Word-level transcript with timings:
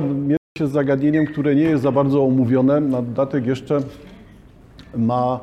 mierzy 0.00 0.38
się 0.58 0.66
z 0.66 0.70
zagadnieniem, 0.70 1.26
które 1.26 1.54
nie 1.54 1.62
jest 1.62 1.82
za 1.82 1.92
bardzo 1.92 2.24
omówione. 2.24 2.80
Na 2.80 3.02
dodatek 3.02 3.46
jeszcze 3.46 3.80
ma 4.96 5.40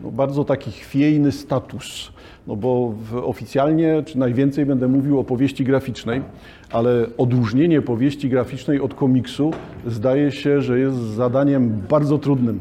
no, 0.00 0.10
bardzo 0.10 0.44
taki 0.44 0.70
chwiejny 0.70 1.32
status. 1.32 2.12
No 2.46 2.56
bo 2.56 2.94
oficjalnie, 3.22 4.02
czy 4.06 4.18
najwięcej 4.18 4.66
będę 4.66 4.88
mówił 4.88 5.18
o 5.18 5.24
powieści 5.24 5.64
graficznej, 5.64 6.22
ale 6.72 7.06
odróżnienie 7.18 7.82
powieści 7.82 8.28
graficznej 8.28 8.80
od 8.80 8.94
komiksu 8.94 9.50
zdaje 9.86 10.32
się, 10.32 10.62
że 10.62 10.78
jest 10.78 10.96
zadaniem 10.96 11.82
bardzo 11.88 12.18
trudnym. 12.18 12.60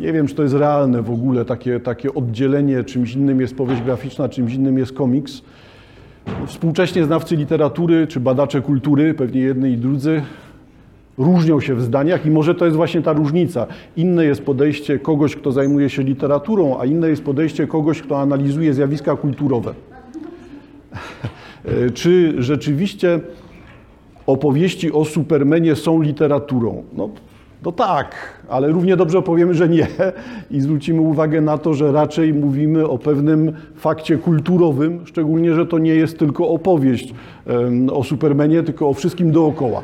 Nie 0.00 0.12
wiem, 0.12 0.26
czy 0.26 0.34
to 0.34 0.42
jest 0.42 0.54
realne 0.54 1.02
w 1.02 1.10
ogóle, 1.10 1.44
takie, 1.44 1.80
takie 1.80 2.14
oddzielenie, 2.14 2.84
czymś 2.84 3.14
innym 3.14 3.40
jest 3.40 3.56
powieść 3.56 3.82
graficzna, 3.82 4.28
czymś 4.28 4.54
innym 4.54 4.78
jest 4.78 4.92
komiks. 4.92 5.42
Współcześnie 6.46 7.04
znawcy 7.04 7.36
literatury 7.36 8.06
czy 8.06 8.20
badacze 8.20 8.60
kultury, 8.60 9.14
pewnie 9.14 9.40
jedni 9.40 9.70
i 9.70 9.76
drudzy, 9.76 10.22
różnią 11.18 11.60
się 11.60 11.74
w 11.74 11.82
zdaniach 11.82 12.26
i 12.26 12.30
może 12.30 12.54
to 12.54 12.64
jest 12.64 12.76
właśnie 12.76 13.02
ta 13.02 13.12
różnica. 13.12 13.66
Inne 13.96 14.24
jest 14.24 14.44
podejście 14.44 14.98
kogoś, 14.98 15.36
kto 15.36 15.52
zajmuje 15.52 15.90
się 15.90 16.02
literaturą, 16.02 16.76
a 16.80 16.84
inne 16.84 17.08
jest 17.08 17.24
podejście 17.24 17.66
kogoś, 17.66 18.02
kto 18.02 18.20
analizuje 18.20 18.74
zjawiska 18.74 19.16
kulturowe. 19.16 19.74
Czy 21.94 22.34
rzeczywiście 22.38 23.20
opowieści 24.26 24.92
o 24.92 25.04
Supermanie 25.04 25.76
są 25.76 26.02
literaturą? 26.02 26.82
No, 26.92 27.10
no 27.64 27.72
tak, 27.72 28.14
ale 28.48 28.68
równie 28.68 28.96
dobrze 28.96 29.22
powiemy, 29.22 29.54
że 29.54 29.68
nie 29.68 29.86
i 30.50 30.60
zwrócimy 30.60 31.00
uwagę 31.00 31.40
na 31.40 31.58
to, 31.58 31.74
że 31.74 31.92
raczej 31.92 32.34
mówimy 32.34 32.88
o 32.88 32.98
pewnym 32.98 33.52
fakcie 33.76 34.18
kulturowym, 34.18 35.06
szczególnie, 35.06 35.54
że 35.54 35.66
to 35.66 35.78
nie 35.78 35.94
jest 35.94 36.18
tylko 36.18 36.48
opowieść 36.48 37.14
o 37.92 38.04
Supermanie, 38.04 38.62
tylko 38.62 38.88
o 38.88 38.94
wszystkim 38.94 39.32
dookoła. 39.32 39.82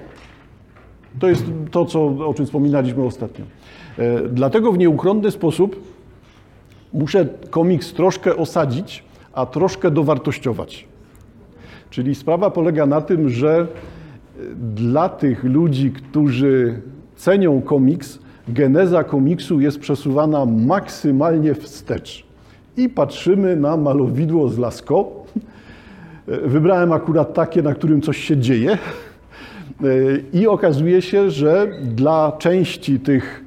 To 1.18 1.28
jest 1.28 1.44
to, 1.70 1.84
co, 1.84 2.06
o 2.06 2.34
czym 2.34 2.46
wspominaliśmy 2.46 3.04
ostatnio. 3.04 3.44
Dlatego 4.30 4.72
w 4.72 4.78
nieuchronny 4.78 5.30
sposób 5.30 5.82
muszę 6.92 7.26
komiks 7.50 7.92
troszkę 7.92 8.36
osadzić, 8.36 9.04
a 9.32 9.46
troszkę 9.46 9.90
dowartościować. 9.90 10.86
Czyli 11.90 12.14
sprawa 12.14 12.50
polega 12.50 12.86
na 12.86 13.00
tym, 13.00 13.28
że 13.28 13.66
dla 14.76 15.08
tych 15.08 15.44
ludzi, 15.44 15.90
którzy 15.90 16.80
cenią 17.16 17.62
komiks, 17.62 18.18
geneza 18.48 19.04
komiksu 19.04 19.60
jest 19.60 19.78
przesuwana 19.78 20.46
maksymalnie 20.46 21.54
wstecz. 21.54 22.26
I 22.76 22.88
patrzymy 22.88 23.56
na 23.56 23.76
malowidło 23.76 24.48
z 24.48 24.58
Lascaux. 24.58 25.32
Wybrałem 26.26 26.92
akurat 26.92 27.34
takie, 27.34 27.62
na 27.62 27.74
którym 27.74 28.02
coś 28.02 28.18
się 28.18 28.36
dzieje. 28.36 28.78
I 30.32 30.46
okazuje 30.46 31.02
się, 31.02 31.30
że 31.30 31.72
dla 31.82 32.32
części 32.38 33.00
tych 33.00 33.44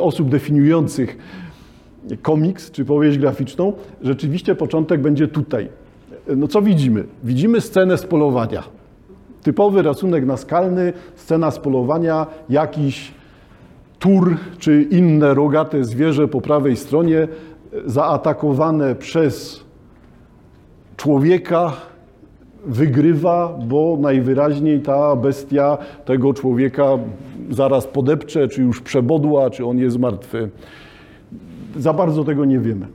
osób 0.00 0.28
definiujących 0.28 1.18
komiks 2.22 2.70
czy 2.70 2.84
powieść 2.84 3.18
graficzną, 3.18 3.72
rzeczywiście 4.02 4.54
początek 4.54 5.00
będzie 5.00 5.28
tutaj. 5.28 5.68
No 6.36 6.48
co 6.48 6.62
widzimy? 6.62 7.04
Widzimy 7.24 7.60
scenę 7.60 7.98
z 7.98 8.02
polowania. 8.02 8.62
Typowy 9.42 9.82
rysunek 9.82 10.26
naskalny, 10.26 10.92
scena 11.14 11.50
z 11.50 11.58
polowania, 11.58 12.26
jakiś 12.48 13.12
tur 13.98 14.36
czy 14.58 14.82
inne 14.82 15.34
rogate 15.34 15.84
zwierzę 15.84 16.28
po 16.28 16.40
prawej 16.40 16.76
stronie 16.76 17.28
zaatakowane 17.86 18.94
przez 18.94 19.64
człowieka 20.96 21.72
wygrywa, 22.66 23.58
bo 23.68 23.98
najwyraźniej 24.00 24.80
ta 24.80 25.16
bestia 25.16 25.78
tego 26.04 26.34
człowieka 26.34 26.98
zaraz 27.50 27.86
podepcze, 27.86 28.48
czy 28.48 28.62
już 28.62 28.80
przebodła, 28.80 29.50
czy 29.50 29.66
on 29.66 29.78
jest 29.78 29.98
martwy. 29.98 30.50
Za 31.76 31.92
bardzo 31.92 32.24
tego 32.24 32.44
nie 32.44 32.58
wiemy. 32.58 32.86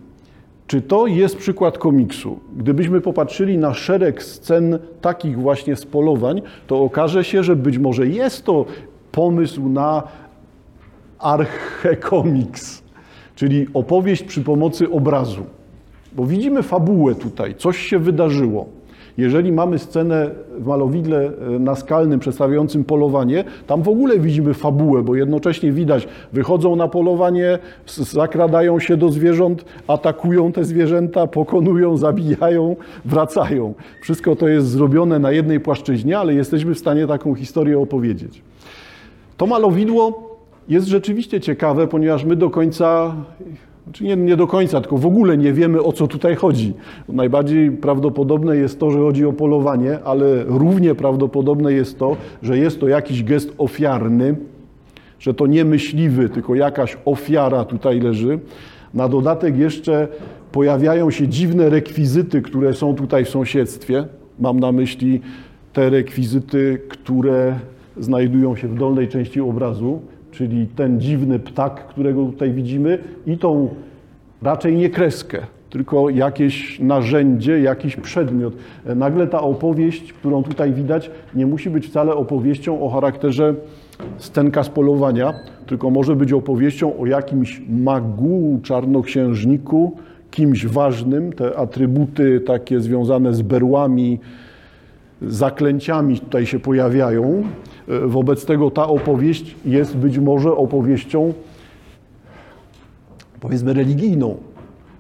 Czy 0.68 0.82
to 0.82 1.08
jest 1.08 1.38
przykład 1.38 1.78
komiksu? 1.78 2.40
Gdybyśmy 2.58 3.02
popatrzyli 3.02 3.58
na 3.58 3.74
szereg 3.74 4.24
scen 4.24 4.80
takich 5.02 5.40
właśnie 5.40 5.76
z 5.76 5.86
polowań, 5.86 6.42
to 6.68 6.82
okaże 6.82 7.24
się, 7.24 7.44
że 7.44 7.56
być 7.56 7.78
może 7.78 8.08
jest 8.08 8.46
to 8.46 8.66
pomysł 9.12 9.70
na 9.70 10.04
archekomiks, 11.20 12.84
czyli 13.36 13.68
opowieść 13.74 14.24
przy 14.24 14.42
pomocy 14.42 14.92
obrazu. 14.92 15.46
Bo 16.14 16.26
widzimy 16.26 16.64
fabułę 16.64 17.16
tutaj, 17.16 17.56
coś 17.56 17.78
się 17.78 18.00
wydarzyło. 18.00 18.66
Jeżeli 19.18 19.52
mamy 19.52 19.80
scenę 19.80 20.32
w 20.60 20.66
malowidle 20.66 21.32
naskalnym 21.60 22.20
przedstawiającym 22.20 22.84
polowanie, 22.84 23.44
tam 23.68 23.84
w 23.84 23.90
ogóle 23.90 24.20
widzimy 24.20 24.54
fabułę, 24.54 25.04
bo 25.04 25.16
jednocześnie 25.16 25.72
widać, 25.72 26.08
wychodzą 26.34 26.76
na 26.76 26.88
polowanie, 26.88 27.60
zakradają 27.88 28.80
się 28.80 28.98
do 28.98 29.10
zwierząt, 29.10 29.66
atakują 29.88 30.52
te 30.52 30.64
zwierzęta, 30.66 31.28
pokonują, 31.28 31.98
zabijają, 31.98 32.76
wracają. 33.06 33.74
Wszystko 34.02 34.36
to 34.36 34.48
jest 34.48 34.68
zrobione 34.68 35.20
na 35.20 35.32
jednej 35.32 35.60
płaszczyźnie, 35.60 36.20
ale 36.20 36.34
jesteśmy 36.34 36.76
w 36.76 36.80
stanie 36.80 37.08
taką 37.08 37.36
historię 37.36 37.80
opowiedzieć. 37.80 38.42
To 39.38 39.48
malowidło 39.48 40.36
jest 40.70 40.88
rzeczywiście 40.88 41.42
ciekawe, 41.42 41.88
ponieważ 41.88 42.26
my 42.26 42.36
do 42.36 42.50
końca 42.50 43.16
znaczy 43.86 44.04
nie, 44.04 44.16
nie, 44.16 44.38
do 44.38 44.48
końca, 44.48 44.82
tylko 44.82 44.98
w 44.98 45.06
ogóle 45.06 45.38
nie 45.38 45.54
wiemy 45.54 45.84
o 45.84 45.92
co 45.92 46.08
tutaj 46.08 46.36
chodzi. 46.36 46.74
Najbardziej 47.10 47.72
prawdopodobne 47.72 48.58
jest 48.58 48.80
to, 48.80 48.92
że 48.92 49.00
chodzi 49.00 49.26
o 49.26 49.34
polowanie, 49.34 50.00
ale 50.04 50.44
równie 50.44 50.96
prawdopodobne 50.96 51.74
jest 51.74 52.00
to, 52.00 52.18
że 52.42 52.58
jest 52.58 52.80
to 52.80 52.88
jakiś 52.88 53.24
gest 53.24 53.54
ofiarny, 53.58 54.36
że 55.20 55.34
to 55.34 55.48
nie 55.48 55.66
myśliwy, 55.66 56.30
tylko 56.30 56.56
jakaś 56.56 56.98
ofiara 57.06 57.66
tutaj 57.66 58.00
leży. 58.00 58.40
Na 58.94 59.10
dodatek 59.10 59.58
jeszcze 59.58 60.08
pojawiają 60.52 61.12
się 61.12 61.28
dziwne 61.28 61.70
rekwizyty, 61.70 62.42
które 62.42 62.74
są 62.74 62.96
tutaj 62.96 63.26
w 63.26 63.30
sąsiedztwie. 63.30 64.06
Mam 64.40 64.60
na 64.60 64.72
myśli 64.72 65.22
te 65.74 65.90
rekwizyty, 65.90 66.82
które 66.90 67.60
znajdują 67.98 68.56
się 68.56 68.68
w 68.68 68.76
dolnej 68.76 69.08
części 69.08 69.42
obrazu 69.42 70.02
czyli 70.36 70.68
ten 70.68 71.02
dziwny 71.02 71.40
ptak, 71.40 71.88
którego 71.88 72.26
tutaj 72.26 72.52
widzimy, 72.52 73.00
i 73.28 73.38
tą 73.38 73.70
raczej 74.42 74.76
nie 74.76 74.90
kreskę, 74.90 75.40
tylko 75.70 76.10
jakieś 76.10 76.80
narzędzie, 76.80 77.60
jakiś 77.60 77.96
przedmiot. 77.96 78.54
Nagle 78.96 79.28
ta 79.28 79.42
opowieść, 79.42 80.14
którą 80.14 80.44
tutaj 80.44 80.74
widać, 80.74 81.12
nie 81.36 81.46
musi 81.46 81.70
być 81.70 81.88
wcale 81.88 82.16
opowieścią 82.16 82.82
o 82.82 82.90
charakterze 82.90 83.54
scenka 84.18 84.64
z 84.64 84.70
polowania, 84.70 85.34
tylko 85.68 85.90
może 85.90 86.16
być 86.16 86.34
opowieścią 86.34 86.98
o 87.00 87.06
jakimś 87.06 87.62
magu, 87.70 88.60
czarnoksiężniku, 88.64 89.98
kimś 90.32 90.66
ważnym. 90.66 91.34
Te 91.34 91.58
atrybuty 91.58 92.40
takie 92.40 92.80
związane 92.80 93.34
z 93.34 93.42
berłami, 93.42 94.20
zaklęciami 95.22 96.20
tutaj 96.20 96.46
się 96.46 96.60
pojawiają. 96.60 97.44
Wobec 98.06 98.46
tego 98.46 98.72
ta 98.72 98.88
opowieść 98.88 99.56
jest 99.66 99.98
być 99.98 100.18
może 100.18 100.52
opowieścią, 100.52 101.34
powiedzmy, 103.40 103.74
religijną. 103.74 104.38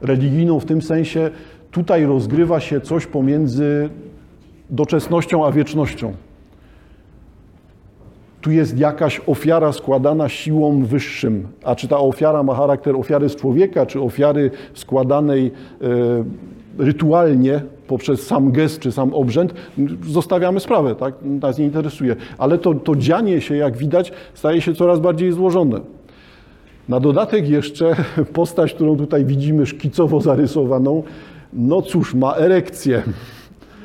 Religijną 0.01 0.59
w 0.59 0.66
tym 0.66 0.81
sensie, 0.81 1.29
tutaj 1.72 2.06
rozgrywa 2.06 2.59
się 2.59 2.81
coś 2.81 3.06
pomiędzy 3.06 3.90
doczesnością 4.69 5.46
a 5.46 5.51
wiecznością. 5.51 6.13
Tu 8.41 8.51
jest 8.51 8.78
jakaś 8.78 9.22
ofiara 9.28 9.72
składana 9.72 10.29
siłą 10.29 10.85
wyższym. 10.85 11.47
A 11.63 11.75
czy 11.75 11.88
ta 11.88 11.97
ofiara 11.97 12.44
ma 12.44 12.56
charakter 12.56 12.96
ofiary 12.96 13.29
z 13.29 13.35
człowieka, 13.35 13.85
czy 13.85 14.02
ofiary 14.02 14.52
składanej 14.73 15.52
e, 15.81 15.88
rytualnie 16.77 17.61
poprzez 17.87 18.27
sam 18.27 18.51
gest 18.51 18.79
czy 18.79 18.91
sam 18.91 19.13
obrzęd, 19.13 19.53
zostawiamy 20.07 20.59
sprawę, 20.59 20.95
tak? 20.95 21.13
nas 21.21 21.57
nie 21.57 21.65
interesuje. 21.65 22.15
Ale 22.37 22.57
to, 22.57 22.73
to 22.73 22.95
dzianie 22.95 23.41
się, 23.41 23.55
jak 23.55 23.77
widać, 23.77 24.11
staje 24.33 24.61
się 24.61 24.73
coraz 24.73 24.99
bardziej 24.99 25.31
złożone. 25.31 25.79
Na 26.89 26.99
dodatek 26.99 27.49
jeszcze 27.49 27.95
postać, 28.33 28.73
którą 28.73 28.97
tutaj 28.97 29.25
widzimy 29.25 29.66
szkicowo 29.66 30.22
zarysowaną, 30.22 31.03
no 31.53 31.81
cóż, 31.81 32.13
ma 32.13 32.35
erekcję. 32.35 33.03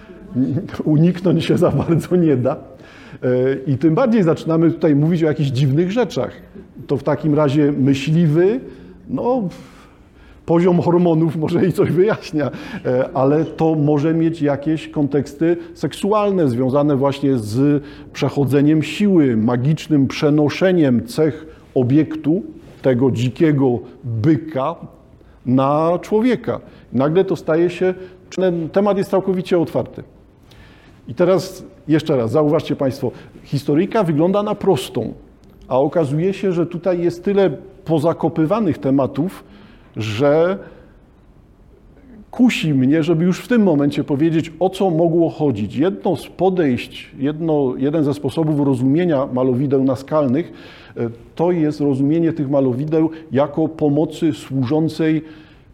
Uniknąć 0.85 1.45
się 1.45 1.59
za 1.59 1.71
bardzo 1.71 2.17
nie 2.17 2.37
da. 2.37 2.57
I 3.67 3.79
tym 3.79 3.95
bardziej 3.95 4.23
zaczynamy 4.23 4.71
tutaj 4.71 4.95
mówić 4.95 5.23
o 5.25 5.27
jakichś 5.27 5.51
dziwnych 5.51 5.93
rzeczach. 5.93 6.31
To 6.87 6.97
w 6.97 7.03
takim 7.03 7.35
razie 7.35 7.73
myśliwy, 7.73 8.61
no 9.09 9.49
poziom 10.47 10.81
hormonów 10.81 11.37
może 11.37 11.67
i 11.67 11.73
coś 11.73 11.91
wyjaśnia, 11.91 12.51
ale 13.15 13.45
to 13.45 13.75
może 13.75 14.15
mieć 14.15 14.43
jakieś 14.43 14.89
konteksty 14.89 15.57
seksualne 15.75 16.49
związane 16.49 16.97
właśnie 16.97 17.39
z 17.39 17.85
przechodzeniem 18.13 18.83
siły, 18.83 19.37
magicznym 19.37 20.07
przenoszeniem 20.07 21.07
cech 21.07 21.47
obiektu, 21.75 22.43
tego 22.83 23.11
dzikiego 23.11 23.79
byka 24.05 24.75
na 25.47 25.99
człowieka. 26.03 26.61
Nagle 26.93 27.25
to 27.25 27.37
staje 27.37 27.71
się, 27.71 27.95
ten 28.37 28.69
temat 28.69 28.99
jest 28.99 29.11
całkowicie 29.11 29.59
otwarty. 29.59 30.03
I 31.09 31.15
teraz 31.15 31.65
jeszcze 31.89 32.17
raz, 32.17 32.31
zauważcie 32.31 32.77
Państwo, 32.77 33.11
historyjka 33.45 34.03
wygląda 34.05 34.43
na 34.43 34.55
prostą, 34.55 35.13
a 35.69 35.79
okazuje 35.79 36.33
się, 36.35 36.53
że 36.53 36.67
tutaj 36.67 37.03
jest 37.03 37.25
tyle 37.25 37.51
pozakopywanych 37.85 38.79
tematów, 38.79 39.45
że 39.97 40.59
kusi 42.31 42.75
mnie, 42.75 43.03
żeby 43.03 43.25
już 43.25 43.41
w 43.41 43.49
tym 43.49 43.63
momencie 43.63 44.05
powiedzieć, 44.05 44.53
o 44.61 44.71
co 44.71 44.91
mogło 44.91 45.31
chodzić. 45.31 45.77
Jedno 45.77 46.17
z 46.17 46.27
podejść, 46.27 47.11
jedno, 47.19 47.75
jeden 47.79 48.05
ze 48.05 48.15
sposobów 48.15 48.67
rozumienia 48.67 49.29
malowideł 49.33 49.85
naskalnych 49.85 50.53
e, 50.97 51.11
to 51.35 51.53
jest 51.53 51.81
rozumienie 51.81 52.33
tych 52.33 52.51
malowideł 52.51 53.11
jako 53.33 53.69
pomocy 53.69 54.33
służącej 54.33 55.23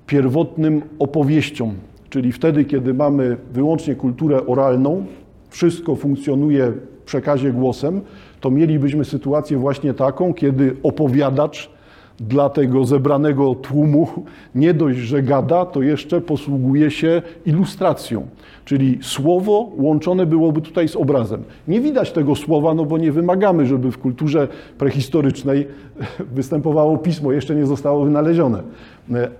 pierwotnym 0.07 0.83
opowieściom. 0.99 1.75
Czyli 2.11 2.33
wtedy, 2.33 2.65
kiedy 2.65 2.95
mamy 2.95 3.37
wyłącznie 3.53 3.95
kulturę 3.95 4.47
oralną, 4.47 5.07
wszystko 5.49 5.97
funkcjonuje 5.97 6.73
w 7.01 7.05
przekazie 7.05 7.53
głosem, 7.53 8.01
to 8.41 8.51
mielibyśmy 8.51 9.05
sytuację 9.05 9.59
właśnie 9.59 9.95
taką, 9.95 10.35
kiedy 10.35 10.77
opowiadacz 10.83 11.76
dla 12.21 12.51
tego 12.51 12.85
zebranego 12.85 13.55
tłumu 13.55 14.09
nie 14.55 14.75
dość, 14.75 14.99
że 14.99 15.23
gada, 15.23 15.67
to 15.67 15.83
jeszcze 15.83 16.21
posługuje 16.21 16.91
się 16.91 17.23
ilustracją. 17.47 18.27
Czyli 18.65 18.99
słowo 19.03 19.71
łączone 19.77 20.27
byłoby 20.27 20.61
tutaj 20.61 20.89
z 20.89 20.97
obrazem. 20.97 21.43
Nie 21.69 21.81
widać 21.81 22.13
tego 22.13 22.35
słowa, 22.35 22.75
no 22.75 22.85
bo 22.85 22.99
nie 22.99 23.13
wymagamy, 23.13 23.67
żeby 23.67 23.91
w 23.91 23.99
kulturze 23.99 24.49
prehistorycznej 24.79 25.67
występowało 26.37 26.99
pismo, 26.99 27.33
jeszcze 27.33 27.55
nie 27.55 27.67
zostało 27.67 28.05
wynalezione. 28.05 28.63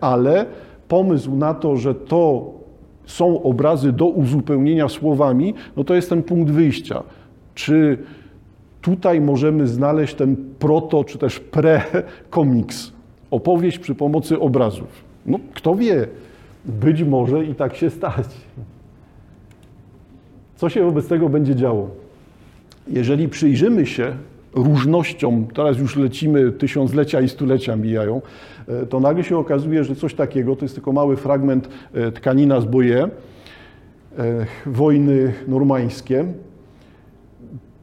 Ale 0.01 0.47
pomysł 0.89 1.37
na 1.37 1.55
to, 1.55 1.77
że 1.77 1.95
to 1.95 2.53
są 3.07 3.43
obrazy 3.43 3.93
do 3.93 4.07
uzupełnienia 4.07 4.89
słowami, 4.89 5.55
no 5.77 5.85
to 5.85 5.95
jest 5.95 6.09
ten 6.09 6.23
punkt 6.23 6.51
wyjścia. 6.51 7.03
Czy 7.55 7.99
tutaj 8.87 9.21
możemy 9.21 9.67
znaleźć 9.67 10.15
ten 10.15 10.37
proto, 10.59 11.05
czy 11.05 11.19
też 11.19 11.41
pre-komiks, 11.41 12.91
opowieść 13.31 13.79
przy 13.79 13.95
pomocy 13.95 14.41
obrazów. 14.41 15.05
No, 15.27 15.39
kto 15.55 15.75
wie, 15.75 16.07
być 16.65 17.03
może 17.03 17.45
i 17.45 17.55
tak 17.55 17.77
się 17.77 17.91
stać. 17.91 18.27
Co 20.57 20.69
się 20.69 20.85
wobec 20.85 21.09
tego 21.09 21.29
będzie 21.29 21.55
działo? 21.55 21.91
Jeżeli 22.89 23.29
przyjrzymy 23.29 23.87
się 23.87 24.13
różnościom, 24.55 25.47
teraz 25.55 25.79
już 25.79 25.97
lecimy, 25.97 26.53
tysiąclecia 26.53 27.21
i 27.21 27.29
stulecia 27.29 27.77
mijają, 27.77 28.23
e, 28.69 28.87
to 28.87 29.01
nagle 29.01 29.25
się 29.25 29.39
okazuje, 29.39 29.85
że 29.85 29.97
coś 29.97 30.15
takiego, 30.15 30.57
to 30.57 30.65
jest 30.65 30.75
tylko 30.75 30.93
mały 30.93 31.17
fragment 31.17 31.69
e, 31.95 32.13
tkanina 32.13 32.61
z 32.61 32.65
Boje, 32.65 33.09
wojny 34.67 35.33
normańskie, 35.49 36.25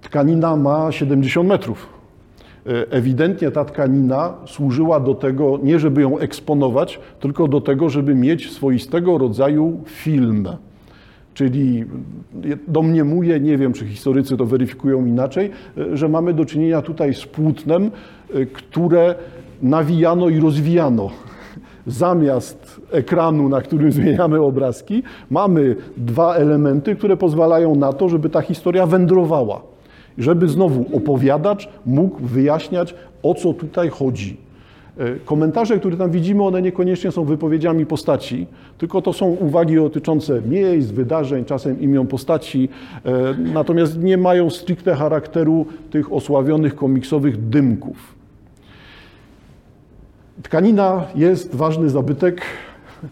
Tkanina 0.03 0.55
ma 0.55 0.91
70 0.91 1.49
metrów. 1.49 1.89
E, 2.65 2.91
ewidentnie 2.91 3.51
ta 3.51 3.65
tkanina 3.65 4.33
służyła 4.45 4.99
do 4.99 5.15
tego, 5.15 5.59
nie 5.63 5.79
żeby 5.79 6.01
ją 6.01 6.19
eksponować, 6.19 6.99
tylko 7.19 7.47
do 7.47 7.61
tego, 7.61 7.89
żeby 7.89 8.15
mieć 8.15 8.51
swoistego 8.51 9.17
rodzaju 9.17 9.79
film. 9.85 10.47
Czyli 11.33 11.85
domniemuję, 12.67 13.39
nie 13.39 13.57
wiem 13.57 13.73
czy 13.73 13.85
historycy 13.87 14.37
to 14.37 14.45
weryfikują 14.45 15.05
inaczej, 15.05 15.51
e, 15.77 15.97
że 15.97 16.09
mamy 16.09 16.33
do 16.33 16.45
czynienia 16.45 16.81
tutaj 16.81 17.13
z 17.13 17.25
płótnem, 17.25 17.91
e, 18.33 18.45
które 18.45 19.15
nawijano 19.61 20.29
i 20.29 20.39
rozwijano. 20.39 21.09
Zamiast 21.87 22.81
ekranu, 22.91 23.49
na 23.49 23.61
którym 23.61 23.91
zmieniamy 24.01 24.41
obrazki, 24.41 25.03
mamy 25.29 25.75
dwa 25.97 26.35
elementy, 26.35 26.95
które 26.95 27.17
pozwalają 27.17 27.75
na 27.75 27.93
to, 27.93 28.09
żeby 28.09 28.29
ta 28.29 28.41
historia 28.41 28.85
wędrowała 28.85 29.72
żeby 30.17 30.47
znowu 30.47 30.97
opowiadacz 30.97 31.69
mógł 31.85 32.19
wyjaśniać, 32.19 32.95
o 33.23 33.33
co 33.33 33.53
tutaj 33.53 33.89
chodzi. 33.89 34.37
E, 34.97 35.15
komentarze, 35.15 35.79
które 35.79 35.97
tam 35.97 36.11
widzimy, 36.11 36.43
one 36.43 36.61
niekoniecznie 36.61 37.11
są 37.11 37.25
wypowiedziami 37.25 37.85
postaci, 37.85 38.47
tylko 38.77 39.01
to 39.01 39.13
są 39.13 39.25
uwagi 39.25 39.75
dotyczące 39.75 40.41
miejsc, 40.41 40.91
wydarzeń, 40.91 41.45
czasem 41.45 41.81
imion 41.81 42.07
postaci, 42.07 42.69
e, 43.05 43.11
natomiast 43.53 44.03
nie 44.03 44.17
mają 44.17 44.49
stricte 44.49 44.95
charakteru 44.95 45.65
tych 45.91 46.13
osławionych 46.13 46.75
komiksowych 46.75 47.49
dymków. 47.49 48.15
Tkanina 50.43 51.05
jest 51.15 51.55
ważny 51.55 51.89
zabytek, 51.89 52.41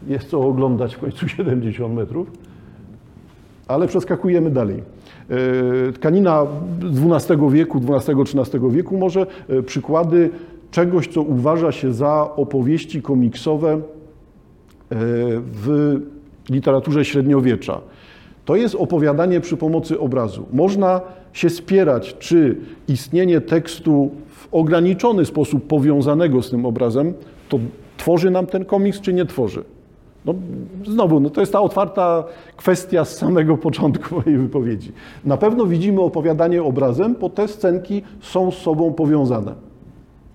jest 0.07 0.30
co 0.30 0.42
oglądać 0.42 0.95
w 0.95 1.00
końcu 1.00 1.27
70 1.27 1.94
metrów, 1.94 2.31
ale 3.68 3.88
przeskakujemy 3.88 4.50
dalej. 4.50 4.83
E, 5.31 5.92
tkanina 5.92 6.45
XII 6.81 7.38
wieku, 7.50 7.81
XII-XIII 7.88 8.72
wieku 8.72 8.98
może 8.98 9.25
e, 9.50 9.63
przykłady 9.63 10.30
czegoś, 10.72 11.07
co 11.07 11.22
uważa 11.22 11.72
się 11.72 11.94
za 11.94 12.36
opowieści 12.36 13.01
komiksowe 13.01 13.74
e, 13.74 13.80
w 15.38 15.95
literaturze 16.50 17.06
średniowiecza. 17.06 17.81
To 18.45 18.56
jest 18.56 18.75
opowiadanie 18.75 19.42
przy 19.42 19.57
pomocy 19.57 20.00
obrazu. 20.00 20.45
Można 20.54 21.01
się 21.34 21.50
spierać, 21.50 22.16
czy 22.19 22.57
istnienie 22.88 23.42
tekstu 23.42 24.12
w 24.27 24.48
ograniczony 24.51 25.25
sposób 25.25 25.68
powiązanego 25.68 26.42
z 26.42 26.50
tym 26.50 26.66
obrazem, 26.66 27.13
to 27.50 27.60
tworzy 27.98 28.31
nam 28.31 28.48
ten 28.48 28.66
komiks, 28.66 29.01
czy 29.01 29.13
nie 29.13 29.25
tworzy. 29.25 29.63
No, 30.26 30.34
znowu, 30.86 31.20
no 31.20 31.30
to 31.30 31.42
jest 31.42 31.54
ta 31.54 31.62
otwarta 31.62 32.24
kwestia 32.58 33.06
z 33.06 33.18
samego 33.18 33.58
początku 33.58 34.16
mojej 34.16 34.38
wypowiedzi. 34.38 34.92
Na 35.26 35.38
pewno 35.38 35.66
widzimy 35.66 36.02
opowiadanie 36.02 36.64
obrazem, 36.64 37.16
bo 37.22 37.30
te 37.30 37.48
scenki 37.48 38.02
są 38.22 38.52
z 38.52 38.58
sobą 38.58 38.94
powiązane. 38.94 39.54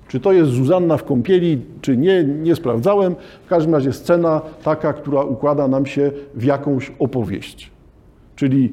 Czy 0.08 0.20
to 0.20 0.32
jest 0.32 0.50
Zuzanna 0.50 0.96
w 0.96 1.04
kąpieli, 1.04 1.62
czy 1.80 1.96
nie, 1.96 2.24
nie 2.24 2.56
sprawdzałem. 2.56 3.16
W 3.44 3.48
każdym 3.48 3.74
razie 3.74 3.92
scena 3.92 4.40
taka, 4.62 4.92
która 4.92 5.22
układa 5.22 5.68
nam 5.68 5.86
się 5.86 6.10
w 6.34 6.44
jakąś 6.44 6.92
opowieść. 6.98 7.70
Czyli 8.36 8.72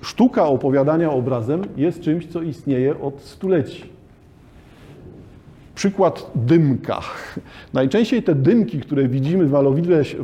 sztuka 0.00 0.46
opowiadania 0.46 1.12
obrazem 1.12 1.62
jest 1.76 2.00
czymś, 2.00 2.26
co 2.26 2.42
istnieje 2.42 3.00
od 3.00 3.20
stuleci. 3.20 3.99
Przykład 5.80 6.30
dymka. 6.34 7.00
Najczęściej 7.72 8.22
te 8.22 8.34
dymki, 8.34 8.80
które 8.80 9.08
widzimy 9.08 9.44
w, 9.46 9.50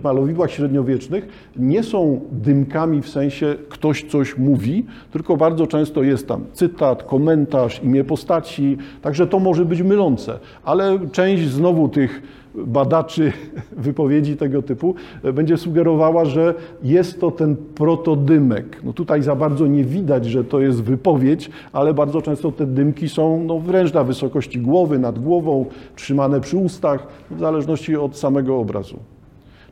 w 0.00 0.02
malowidłach 0.02 0.50
średniowiecznych, 0.50 1.28
nie 1.56 1.82
są 1.82 2.20
dymkami 2.32 3.02
w 3.02 3.08
sensie 3.08 3.54
ktoś 3.68 4.04
coś 4.04 4.38
mówi, 4.38 4.86
tylko 5.10 5.36
bardzo 5.36 5.66
często 5.66 6.02
jest 6.02 6.28
tam 6.28 6.44
cytat, 6.52 7.02
komentarz, 7.02 7.82
imię 7.82 8.04
postaci, 8.04 8.76
także 9.02 9.26
to 9.26 9.38
może 9.38 9.64
być 9.64 9.82
mylące. 9.82 10.38
Ale 10.64 10.98
część 11.12 11.48
znowu 11.48 11.88
tych 11.88 12.22
badaczy 12.56 13.32
wypowiedzi 13.86 14.36
tego 14.36 14.62
typu 14.62 14.94
e, 15.24 15.32
będzie 15.32 15.56
sugerowała, 15.56 16.24
że 16.24 16.54
jest 16.82 17.20
to 17.20 17.30
ten 17.30 17.56
protodymek. 17.56 18.80
No 18.84 18.92
tutaj 18.92 19.22
za 19.22 19.34
bardzo 19.34 19.66
nie 19.66 19.84
widać, 19.84 20.26
że 20.26 20.44
to 20.44 20.60
jest 20.60 20.82
wypowiedź, 20.82 21.50
ale 21.72 21.94
bardzo 21.94 22.22
często 22.22 22.52
te 22.52 22.66
dymki 22.66 23.08
są 23.08 23.44
no, 23.44 23.58
wręcz 23.58 23.92
na 23.92 24.04
wysokości 24.04 24.60
głowy, 24.60 24.98
nad 24.98 25.18
głową, 25.18 25.66
trzymane 25.96 26.40
przy 26.40 26.56
ustach, 26.56 27.06
w 27.30 27.40
zależności 27.40 27.96
od 27.96 28.16
samego 28.16 28.58
obrazu. 28.58 28.98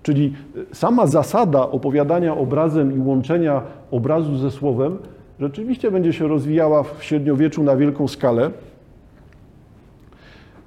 Czyli 0.02 0.32
e, 0.56 0.74
sama 0.74 1.06
zasada 1.06 1.70
opowiadania 1.70 2.36
obrazem 2.36 2.96
i 2.96 2.98
łączenia 2.98 3.62
obrazu 3.90 4.36
ze 4.36 4.50
słowem 4.50 4.98
rzeczywiście 5.40 5.90
będzie 5.90 6.12
się 6.12 6.28
rozwijała 6.28 6.82
w 6.82 7.04
średniowieczu 7.04 7.62
na 7.62 7.76
wielką 7.76 8.08
skalę. 8.08 8.50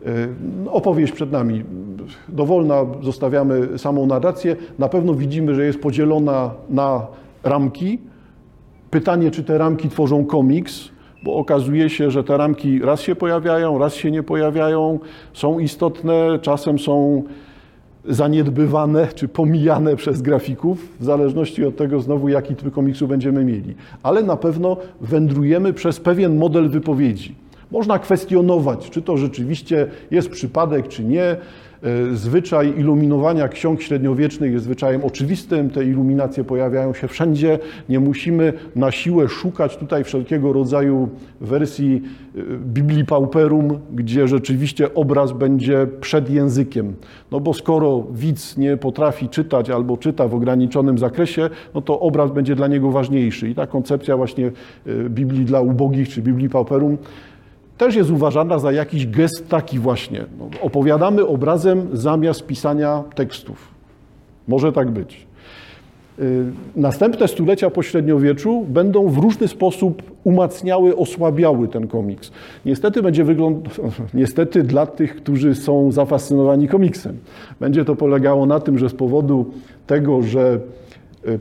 E, 0.05 0.27
opowieść 0.71 1.13
przed 1.13 1.31
nami 1.31 1.63
dowolna, 2.29 2.85
zostawiamy 3.01 3.77
samą 3.77 4.05
narrację. 4.05 4.55
Na 4.79 4.89
pewno 4.89 5.13
widzimy, 5.13 5.55
że 5.55 5.65
jest 5.65 5.79
podzielona 5.79 6.51
na 6.69 7.07
ramki. 7.43 7.99
Pytanie, 8.91 9.31
czy 9.31 9.43
te 9.43 9.57
ramki 9.57 9.89
tworzą 9.89 10.25
komiks, 10.25 10.89
bo 11.23 11.35
okazuje 11.35 11.89
się, 11.89 12.11
że 12.11 12.23
te 12.23 12.37
ramki 12.37 12.79
raz 12.79 13.01
się 13.01 13.15
pojawiają, 13.15 13.77
raz 13.77 13.93
się 13.93 14.11
nie 14.11 14.23
pojawiają, 14.23 14.99
są 15.33 15.59
istotne, 15.59 16.39
czasem 16.41 16.79
są 16.79 17.23
zaniedbywane 18.05 19.07
czy 19.15 19.27
pomijane 19.27 19.95
przez 19.95 20.21
grafików, 20.21 20.97
w 20.99 21.03
zależności 21.03 21.65
od 21.65 21.75
tego 21.75 21.99
znowu, 21.99 22.29
jaki 22.29 22.55
typ 22.55 22.73
komiksu 22.73 23.07
będziemy 23.07 23.45
mieli. 23.45 23.75
Ale 24.03 24.23
na 24.23 24.37
pewno 24.37 24.77
wędrujemy 25.01 25.73
przez 25.73 25.99
pewien 25.99 26.37
model 26.37 26.69
wypowiedzi. 26.69 27.46
Można 27.71 27.99
kwestionować, 27.99 28.89
czy 28.89 29.01
to 29.01 29.17
rzeczywiście 29.17 29.87
jest 30.11 30.29
przypadek, 30.29 30.87
czy 30.87 31.03
nie. 31.03 31.35
E, 31.83 32.15
zwyczaj 32.15 32.73
iluminowania 32.79 33.47
ksiąg 33.47 33.81
średniowiecznych 33.81 34.51
jest 34.51 34.65
zwyczajem 34.65 35.03
oczywistym. 35.03 35.69
Te 35.69 35.85
iluminacje 35.85 36.43
pojawiają 36.43 36.93
się 36.93 37.07
wszędzie. 37.07 37.59
Nie 37.89 37.99
musimy 37.99 38.53
na 38.75 38.91
siłę 38.91 39.27
szukać 39.27 39.77
tutaj 39.77 40.03
wszelkiego 40.03 40.53
rodzaju 40.53 41.09
wersji 41.41 42.01
e, 42.35 42.41
Biblii 42.57 43.05
Pauperum, 43.05 43.79
gdzie 43.95 44.27
rzeczywiście 44.27 44.93
obraz 44.93 45.31
będzie 45.31 45.87
przed 46.01 46.29
językiem. 46.29 46.95
No 47.31 47.39
bo 47.39 47.53
skoro 47.53 48.07
widz 48.11 48.57
nie 48.57 48.77
potrafi 48.77 49.29
czytać 49.29 49.69
albo 49.69 49.97
czyta 49.97 50.27
w 50.27 50.35
ograniczonym 50.35 50.97
zakresie, 50.97 51.49
no 51.75 51.81
to 51.81 51.99
obraz 51.99 52.31
będzie 52.31 52.55
dla 52.55 52.67
niego 52.67 52.91
ważniejszy. 52.91 53.49
I 53.49 53.55
ta 53.55 53.67
koncepcja 53.67 54.17
właśnie 54.17 54.51
e, 54.85 55.09
Biblii 55.09 55.45
dla 55.45 55.61
ubogich 55.61 56.09
czy 56.09 56.21
Biblii 56.21 56.49
Pauperum 56.49 56.97
też 57.77 57.95
jest 57.95 58.09
uważana 58.09 58.59
za 58.59 58.71
jakiś 58.71 59.07
gest 59.07 59.49
taki 59.49 59.79
właśnie. 59.79 60.25
No, 60.39 60.49
opowiadamy 60.61 61.27
obrazem 61.27 61.87
zamiast 61.93 62.45
pisania 62.45 63.03
tekstów. 63.15 63.67
Może 64.47 64.71
tak 64.71 64.91
być. 64.91 65.27
Y, 66.19 66.45
następne 66.75 67.27
stulecia 67.27 67.69
po 67.69 67.83
średniowieczu 67.83 68.65
będą 68.69 69.09
w 69.09 69.17
różny 69.17 69.47
sposób 69.47 70.03
umacniały, 70.23 70.95
osłabiały 70.95 71.67
ten 71.67 71.87
komiks. 71.87 72.31
Niestety 72.65 73.03
będzie 73.03 73.23
wyglądał, 73.23 73.73
niestety 74.13 74.63
dla 74.63 74.85
tych, 74.85 75.15
którzy 75.15 75.55
są 75.55 75.91
zafascynowani 75.91 76.67
komiksem. 76.67 77.17
Będzie 77.59 77.85
to 77.85 77.95
polegało 77.95 78.45
na 78.45 78.59
tym, 78.59 78.77
że 78.77 78.89
z 78.89 78.93
powodu 78.93 79.45
tego, 79.87 80.21
że 80.21 80.59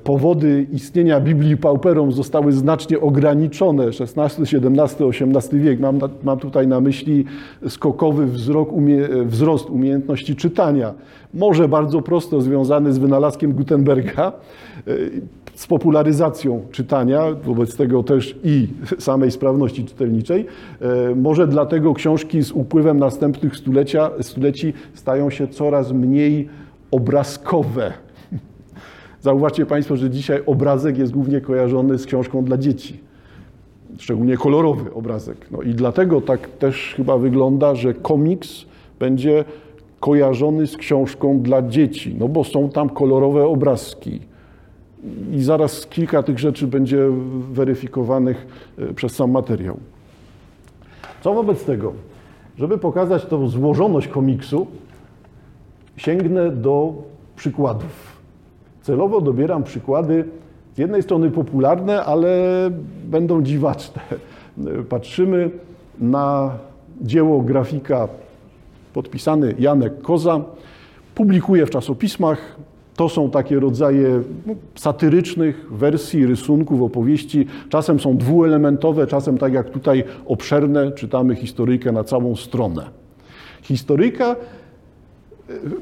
powody 0.05 0.67
istnienia 0.73 1.21
Biblii 1.21 1.57
Pauperom 1.57 2.13
zostały 2.13 2.53
znacznie 2.53 3.01
ograniczone. 3.01 3.85
XVI, 3.85 4.21
XVII, 4.43 5.09
XVIII 5.09 5.63
wiek. 5.63 5.81
Mam, 5.81 5.99
mam 6.23 6.39
tutaj 6.39 6.67
na 6.67 6.81
myśli 6.81 7.25
skokowy 7.69 8.29
umie, 8.71 9.09
wzrost 9.25 9.71
umiejętności 9.71 10.37
czytania. 10.37 10.95
Może 11.35 11.69
bardzo 11.69 12.03
prosto 12.03 12.41
związany 12.41 12.93
z 12.93 12.99
wynalazkiem 12.99 13.53
Gutenberga, 13.53 14.33
e, 14.87 14.93
z 15.55 15.67
popularyzacją 15.67 16.61
czytania, 16.71 17.23
wobec 17.45 17.77
tego 17.77 18.03
też 18.03 18.37
i 18.45 18.69
samej 18.99 19.31
sprawności 19.31 19.85
czytelniczej. 19.85 20.47
E, 20.81 21.15
może 21.15 21.47
dlatego 21.47 21.95
książki 21.95 22.43
z 22.43 22.53
upływem 22.53 22.99
następnych 22.99 23.57
stulecia, 23.57 24.11
stuleci 24.21 24.73
stają 24.95 25.31
się 25.31 25.49
coraz 25.49 25.93
mniej 25.93 26.49
obrazkowe 26.91 28.06
Zauważcie 29.27 29.67
Państwo, 29.67 29.97
że 29.97 30.11
dzisiaj 30.11 30.43
obrazek 30.47 30.99
jest 30.99 31.13
głównie 31.13 31.41
kojarzony 31.41 31.99
z 31.99 32.07
książką 32.07 32.45
dla 32.45 32.59
dzieci. 32.59 33.01
Szczególnie 33.99 34.37
kolorowy 34.37 34.95
obrazek. 34.95 35.47
No 35.51 35.63
i 35.63 35.75
dlatego 35.75 36.21
tak 36.21 36.49
też 36.49 36.95
chyba 36.97 37.19
wygląda, 37.19 37.75
że 37.75 37.95
komiks 37.95 38.65
będzie 38.99 39.45
kojarzony 40.01 40.67
z 40.67 40.77
książką 40.77 41.41
dla 41.41 41.63
dzieci, 41.63 42.17
no 42.19 42.29
bo 42.29 42.45
są 42.45 42.71
tam 42.71 42.89
kolorowe 42.89 43.47
obrazki. 43.47 44.21
I 45.33 45.43
zaraz 45.43 45.87
kilka 45.87 46.23
tych 46.23 46.39
rzeczy 46.39 46.67
będzie 46.67 47.09
weryfikowanych 47.53 48.47
e, 48.79 48.95
przez 48.95 49.13
sam 49.13 49.31
materiał. 49.31 49.77
Co 51.21 51.35
wobec 51.35 51.65
tego? 51.65 51.93
Żeby 52.59 52.79
pokazać 52.79 53.25
tą 53.25 53.49
złożoność 53.49 54.09
komiksu, 54.09 54.67
sięgnę 55.97 56.51
do 56.51 56.95
przykładów. 57.37 58.16
Celowo 58.87 59.21
dobieram 59.21 59.63
przykłady 59.63 60.25
z 60.75 60.79
jednej 60.79 61.03
strony 61.03 61.31
popularne, 61.31 62.05
ale 62.05 62.31
będą 63.05 63.43
dziwaczne. 63.43 64.03
Patrzymy 64.89 65.51
na 66.01 66.51
dzieło 67.01 67.41
grafika 67.41 68.09
podpisany 68.93 69.55
Janek 69.59 70.03
Koza. 70.03 70.41
Publikuje 71.15 71.67
w 71.67 71.71
czasopismach. 71.71 72.57
To 72.97 73.09
są 73.09 73.31
takie 73.31 73.61
rodzaje 73.61 74.23
no, 74.47 74.55
satyrycznych 74.75 75.67
wersji, 75.71 76.27
rysunków, 76.27 76.83
opowieści. 76.83 77.47
Czasem 77.69 78.01
są 78.01 78.17
dwuelementowe, 78.17 79.07
czasem 79.07 79.39
tak 79.39 79.53
jak 79.53 79.71
tutaj 79.71 80.05
obszerne, 80.27 80.93
czytamy 80.93 81.35
historyjkę 81.37 81.93
na 81.93 82.05
całą 82.05 82.37
stronę. 82.37 82.83
Historyjka 83.63 84.37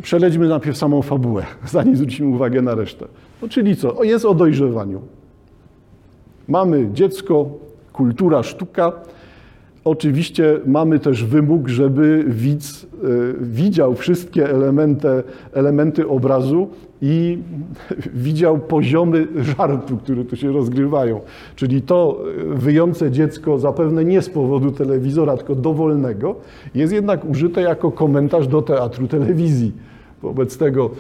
Przelećmy 0.03 0.49
najpierw 0.49 0.77
samą 0.77 1.03
fabułę, 1.03 1.47
zanim 1.67 1.97
zwrócimy 1.97 2.35
uwagę 2.35 2.63
na 2.63 2.75
resztę. 2.75 3.07
No, 3.43 3.49
czyli 3.49 3.77
co? 3.77 4.05
Jest 4.05 4.25
o 4.25 4.35
dojrzewaniu. 4.35 5.01
Mamy 6.49 6.89
dziecko, 6.93 7.47
kultura, 7.93 8.43
sztuka. 8.43 8.93
Oczywiście 9.85 10.61
mamy 10.67 10.99
też 10.99 11.25
wymóg, 11.25 11.69
żeby 11.69 12.25
widz 12.29 12.85
e, 12.85 12.87
widział 13.41 13.95
wszystkie 13.95 14.51
elementy, 14.51 15.09
elementy 15.53 16.09
obrazu 16.09 16.69
i 17.07 17.39
widział 18.15 18.59
poziomy 18.59 19.27
żartu, 19.37 19.97
które 19.97 20.25
tu 20.25 20.37
się 20.37 20.53
rozgrywają. 20.53 21.21
Czyli 21.57 21.83
to 21.83 22.25
wyjące 22.49 23.11
dziecko, 23.11 23.59
zapewne 23.59 24.05
nie 24.05 24.23
z 24.23 24.31
powodu 24.31 24.71
telewizora, 24.71 25.37
tylko 25.37 25.55
dowolnego, 25.55 26.37
jest 26.75 26.93
jednak 26.93 27.25
użyte 27.25 27.63
jako 27.63 27.93
komentarz 27.93 28.49
do 28.49 28.63
teatru 28.63 29.07
telewizji. 29.07 29.73
Wobec 30.23 30.59
tego 30.59 30.91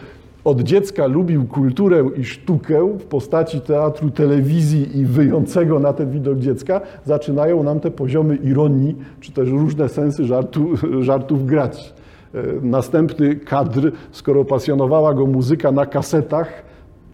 od 0.44 0.60
dziecka 0.60 1.06
lubił 1.06 1.44
kulturę 1.44 2.04
i 2.16 2.24
sztukę 2.24 2.98
w 2.98 3.04
postaci 3.04 3.60
teatru, 3.60 4.10
telewizji 4.10 4.98
i 4.98 5.04
wyjącego 5.04 5.78
na 5.78 5.92
ten 5.92 6.10
widok 6.10 6.38
dziecka, 6.38 6.80
zaczynają 7.04 7.62
nam 7.62 7.80
te 7.80 7.90
poziomy 7.90 8.36
ironii, 8.36 8.96
czy 9.20 9.32
też 9.32 9.48
różne 9.48 9.88
sensy 9.88 10.24
żartu, 10.24 10.70
żartów 11.00 11.46
grać. 11.46 11.94
E, 12.34 12.42
następny 12.62 13.36
kadr, 13.36 13.92
skoro 14.12 14.44
pasjonowała 14.44 15.14
go 15.14 15.26
muzyka 15.26 15.72
na 15.72 15.86
kasetach, 15.86 16.62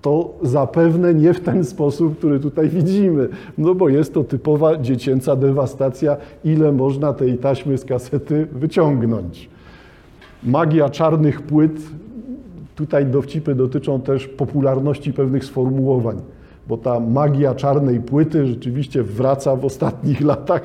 to 0.03 0.35
zapewne 0.43 1.15
nie 1.15 1.35
w 1.35 1.41
ten 1.41 1.65
sposób, 1.65 2.19
który 2.19 2.41
tutaj 2.41 2.69
widzimy, 2.69 3.29
no 3.59 3.75
bo 3.75 3.89
jest 3.89 4.15
to 4.15 4.25
typowa 4.25 4.77
dziecięca 4.77 5.37
dewastacja, 5.37 6.17
ile 6.45 6.73
można 6.73 7.13
tej 7.13 7.39
taśmy 7.39 7.79
z 7.79 7.85
kasety 7.85 8.47
wyciągnąć. 8.53 9.49
Magia 10.43 10.89
czarnych 10.89 11.43
płyt, 11.43 11.81
tutaj 12.77 13.07
dowcipy 13.07 13.55
dotyczą 13.55 14.01
też 14.01 14.29
popularności 14.29 15.13
pewnych 15.13 15.45
sformułowań 15.45 16.21
bo 16.71 16.77
ta 16.77 17.01
magia 17.01 17.55
czarnej 17.55 18.01
płyty 18.01 18.47
rzeczywiście 18.47 19.03
wraca 19.03 19.57
w 19.57 19.65
ostatnich 19.65 20.21
latach 20.31 20.63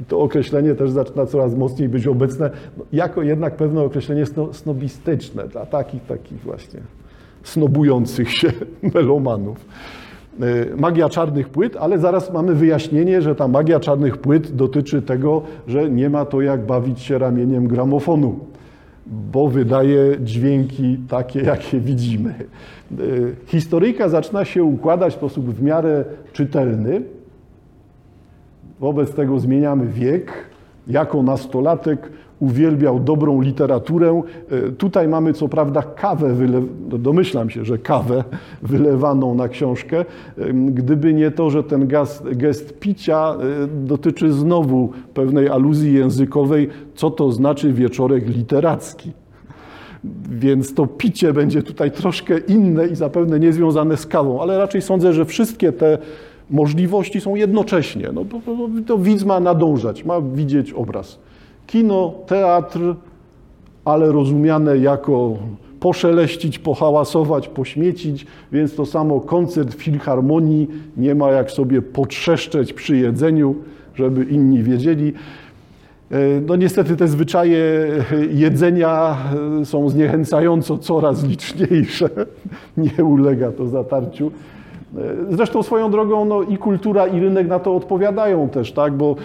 i 0.00 0.04
to 0.04 0.20
określenie 0.20 0.74
też 0.74 0.90
zaczyna 0.90 1.26
coraz 1.26 1.54
mocniej 1.54 1.88
być 1.88 2.06
obecne, 2.06 2.50
no, 2.78 2.84
jako 2.92 3.22
jednak 3.22 3.56
pewne 3.56 3.80
określenie 3.82 4.24
snobistyczne 4.52 5.48
dla 5.48 5.66
takich, 5.66 6.06
takich 6.06 6.40
właśnie 6.40 6.80
snobujących 7.42 8.32
się 8.32 8.52
melomanów. 8.94 9.64
E, 10.40 10.76
magia 10.76 11.08
czarnych 11.08 11.48
płyt, 11.48 11.76
ale 11.76 11.98
zaraz 11.98 12.32
mamy 12.32 12.54
wyjaśnienie, 12.54 13.22
że 13.22 13.34
ta 13.34 13.48
magia 13.48 13.80
czarnych 13.80 14.16
płyt 14.16 14.56
dotyczy 14.56 15.02
tego, 15.02 15.42
że 15.66 15.90
nie 15.90 16.10
ma 16.10 16.24
to 16.24 16.40
jak 16.40 16.66
bawić 16.66 17.00
się 17.00 17.18
ramieniem 17.18 17.68
gramofonu 17.68 18.51
bo 19.06 19.48
wydaje 19.48 20.20
dźwięki 20.20 20.98
takie, 21.08 21.40
jakie 21.40 21.80
widzimy. 21.80 22.30
E, 22.30 22.96
historyjka 23.46 24.08
zaczyna 24.08 24.44
się 24.44 24.64
układać 24.64 25.12
w 25.12 25.16
sposób 25.16 25.54
w 25.54 25.62
miarę 25.62 26.04
czytelny. 26.32 27.02
Wobec 28.80 29.14
tego 29.14 29.40
zmieniamy 29.40 29.86
wiek. 29.86 30.32
Jako 30.86 31.22
nastolatek 31.22 32.12
uwielbiał 32.42 33.00
dobrą 33.00 33.40
literaturę. 33.40 34.22
E, 34.50 34.72
tutaj 34.72 35.08
mamy 35.08 35.32
co 35.32 35.48
prawda 35.48 35.82
kawę, 35.82 36.36
no 36.90 36.98
domyślam 36.98 37.50
się, 37.50 37.64
że 37.64 37.78
kawę 37.78 38.24
wylewaną 38.62 39.34
na 39.34 39.48
książkę. 39.48 40.00
E, 40.00 40.04
gdyby 40.52 41.14
nie 41.14 41.30
to, 41.30 41.50
że 41.50 41.62
ten 41.62 41.86
gest, 41.86 42.24
gest 42.32 42.80
picia 42.80 43.34
e, 43.34 43.86
dotyczy 43.86 44.32
znowu 44.32 44.92
pewnej 45.14 45.48
aluzji 45.48 45.94
językowej, 45.94 46.68
co 46.94 47.10
to 47.10 47.32
znaczy 47.32 47.72
wieczorek 47.72 48.28
literacki. 48.28 49.12
Więc 50.30 50.74
to 50.74 50.86
picie 50.86 51.32
będzie 51.32 51.62
tutaj 51.62 51.90
troszkę 51.90 52.38
inne 52.38 52.86
i 52.86 52.96
zapewne 52.96 53.40
niezwiązane 53.40 53.96
z 53.96 54.06
kawą, 54.06 54.42
ale 54.42 54.58
raczej 54.58 54.82
sądzę, 54.82 55.12
że 55.12 55.24
wszystkie 55.24 55.72
te 55.72 55.98
możliwości 56.50 57.20
są 57.20 57.34
jednocześnie. 57.34 58.08
No, 58.14 58.24
to 58.86 58.98
widz 58.98 59.24
ma 59.24 59.40
nadążać, 59.40 60.04
ma 60.04 60.20
widzieć 60.20 60.72
obraz. 60.72 61.18
Kino, 61.72 62.14
teatr, 62.26 62.80
ale 63.84 64.12
rozumiane 64.12 64.78
jako 64.78 65.36
poszeleścić, 65.80 66.58
pohałasować, 66.58 67.48
pośmiecić, 67.48 68.26
więc 68.52 68.74
to 68.74 68.86
samo 68.86 69.20
koncert 69.20 69.74
filharmonii 69.74 70.68
nie 70.96 71.14
ma 71.14 71.30
jak 71.30 71.50
sobie 71.50 71.82
potrzeszczeć 71.82 72.72
przy 72.72 72.96
jedzeniu, 72.96 73.54
żeby 73.94 74.24
inni 74.24 74.62
wiedzieli. 74.62 75.12
E, 76.10 76.16
no 76.46 76.56
niestety 76.56 76.96
te 76.96 77.08
zwyczaje 77.08 77.88
jedzenia 78.30 79.16
e, 79.60 79.64
są 79.64 79.88
zniechęcająco 79.88 80.78
coraz 80.78 81.24
liczniejsze. 81.24 82.08
Nie 82.76 83.04
ulega 83.04 83.52
to 83.52 83.66
zatarciu. 83.66 84.30
Zresztą 85.30 85.62
swoją 85.62 85.90
drogą 85.90 86.24
no, 86.24 86.42
i 86.42 86.58
kultura, 86.58 87.06
i 87.06 87.20
rynek 87.20 87.48
na 87.48 87.58
to 87.58 87.76
odpowiadają 87.76 88.48
też, 88.48 88.72
tak? 88.72 88.92
bo 88.92 89.16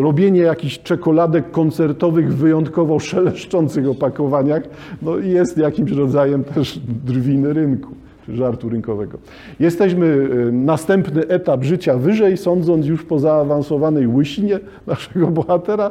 robienie 0.00 0.40
jakichś 0.40 0.78
czekoladek 0.78 1.50
koncertowych 1.50 2.34
w 2.34 2.36
wyjątkowo 2.36 2.98
szeleszczących 2.98 3.88
opakowaniach 3.88 4.62
no, 5.02 5.18
jest 5.18 5.58
jakimś 5.58 5.90
rodzajem 5.90 6.44
też 6.44 6.80
drwiny 7.04 7.52
rynku 7.52 7.90
żartu 8.28 8.68
rynkowego. 8.68 9.18
Jesteśmy 9.60 10.06
y, 10.06 10.52
następny 10.52 11.28
etap 11.28 11.64
życia 11.64 11.98
wyżej, 11.98 12.36
sądząc 12.36 12.86
już 12.86 13.04
po 13.04 13.18
zaawansowanej 13.18 14.06
łysinie 14.06 14.60
naszego 14.86 15.26
bohatera. 15.26 15.90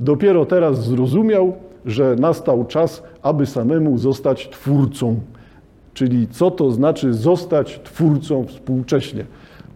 Dopiero 0.00 0.46
teraz 0.46 0.84
zrozumiał, 0.84 1.52
że 1.86 2.16
nastał 2.18 2.64
czas, 2.64 3.02
aby 3.22 3.46
samemu 3.46 3.98
zostać 3.98 4.48
twórcą. 4.48 5.20
Czyli 5.96 6.28
co 6.28 6.50
to 6.50 6.70
znaczy 6.70 7.14
zostać 7.14 7.80
twórcą 7.84 8.46
współcześnie? 8.46 9.24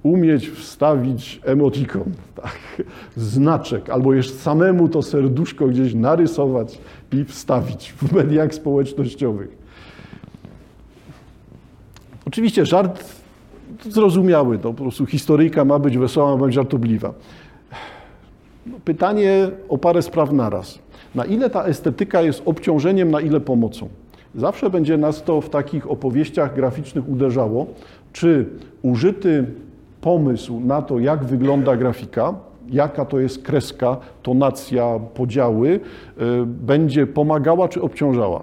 Umieć 0.03 0.49
wstawić 0.49 1.41
emotikon, 1.45 2.05
tak, 2.35 2.83
znaczek, 3.17 3.91
albo 3.91 4.15
jeszcze 4.15 4.33
samemu 4.33 4.89
to 4.89 5.03
serduszko 5.03 5.67
gdzieś 5.67 5.95
narysować 5.95 6.79
i 7.13 7.25
wstawić 7.25 7.93
w 7.93 8.13
mediach 8.13 8.55
społecznościowych. 8.55 9.49
Oczywiście 12.27 12.67
żart 12.67 13.05
zrozumiały, 13.91 14.59
to 14.59 14.73
po 14.73 14.83
prostu 14.83 15.07
historyjka 15.07 15.65
ma 15.65 15.79
być 15.79 15.99
wesoła, 15.99 16.37
ma 16.37 16.47
być 16.47 16.55
żartobliwa. 16.55 17.15
No, 18.67 18.77
pytanie 18.85 19.51
o 19.69 19.79
parę 19.79 20.03
spraw 20.03 20.33
naraz. 20.33 20.79
Na 21.15 21.25
ile 21.25 21.51
ta 21.51 21.65
estetyka 21.65 22.23
jest 22.23 22.43
obciążeniem, 22.45 23.11
na 23.11 23.21
ile 23.21 23.41
pomocą? 23.41 23.89
Zawsze 24.35 24.71
będzie 24.71 24.99
nas 24.99 25.23
to 25.23 25.41
w 25.41 25.51
takich 25.51 25.91
opowieściach 25.91 26.55
graficznych 26.55 27.09
uderzało, 27.09 27.67
czy 28.13 28.47
użyty 28.83 29.47
pomysł 30.01 30.61
na 30.61 30.83
to, 30.83 30.99
jak 30.99 31.25
wygląda 31.25 31.77
grafika, 31.77 32.35
jaka 32.71 33.05
to 33.05 33.21
jest 33.21 33.43
kreska, 33.43 33.97
tonacja, 34.23 34.99
podziały, 35.15 35.69
y, 35.69 35.81
będzie 36.47 37.07
pomagała 37.07 37.69
czy 37.69 37.83
obciążała 37.83 38.43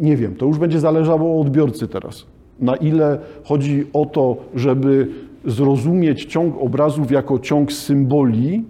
nie 0.00 0.16
wiem, 0.16 0.34
to 0.34 0.46
już 0.46 0.58
będzie 0.58 0.80
zależało 0.80 1.40
od 1.40 1.46
odbiorcy 1.46 1.88
teraz. 1.88 2.26
Na 2.60 2.76
ile 2.76 3.18
chodzi 3.44 3.86
o 3.92 4.06
to, 4.06 4.36
żeby 4.54 5.08
zrozumieć 5.44 6.24
ciąg 6.24 6.56
obrazów 6.60 7.10
jako 7.10 7.38
ciąg 7.38 7.72
symboli, 7.72 8.64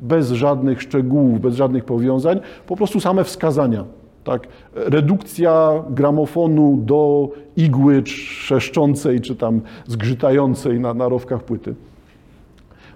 bez 0.00 0.30
żadnych 0.30 0.82
szczegółów, 0.82 1.40
bez 1.40 1.54
żadnych 1.54 1.84
powiązań, 1.84 2.40
po 2.66 2.76
prostu 2.76 3.00
same 3.00 3.24
wskazania. 3.24 3.84
Tak? 4.24 4.48
Redukcja 4.74 5.82
gramofonu 5.90 6.78
do 6.82 7.28
igły 7.56 8.02
trzeszczącej 8.02 9.20
czy 9.20 9.36
tam 9.36 9.60
zgrzytającej 9.86 10.80
na, 10.80 10.94
na 10.94 11.08
rowkach 11.08 11.42
płyty. 11.42 11.74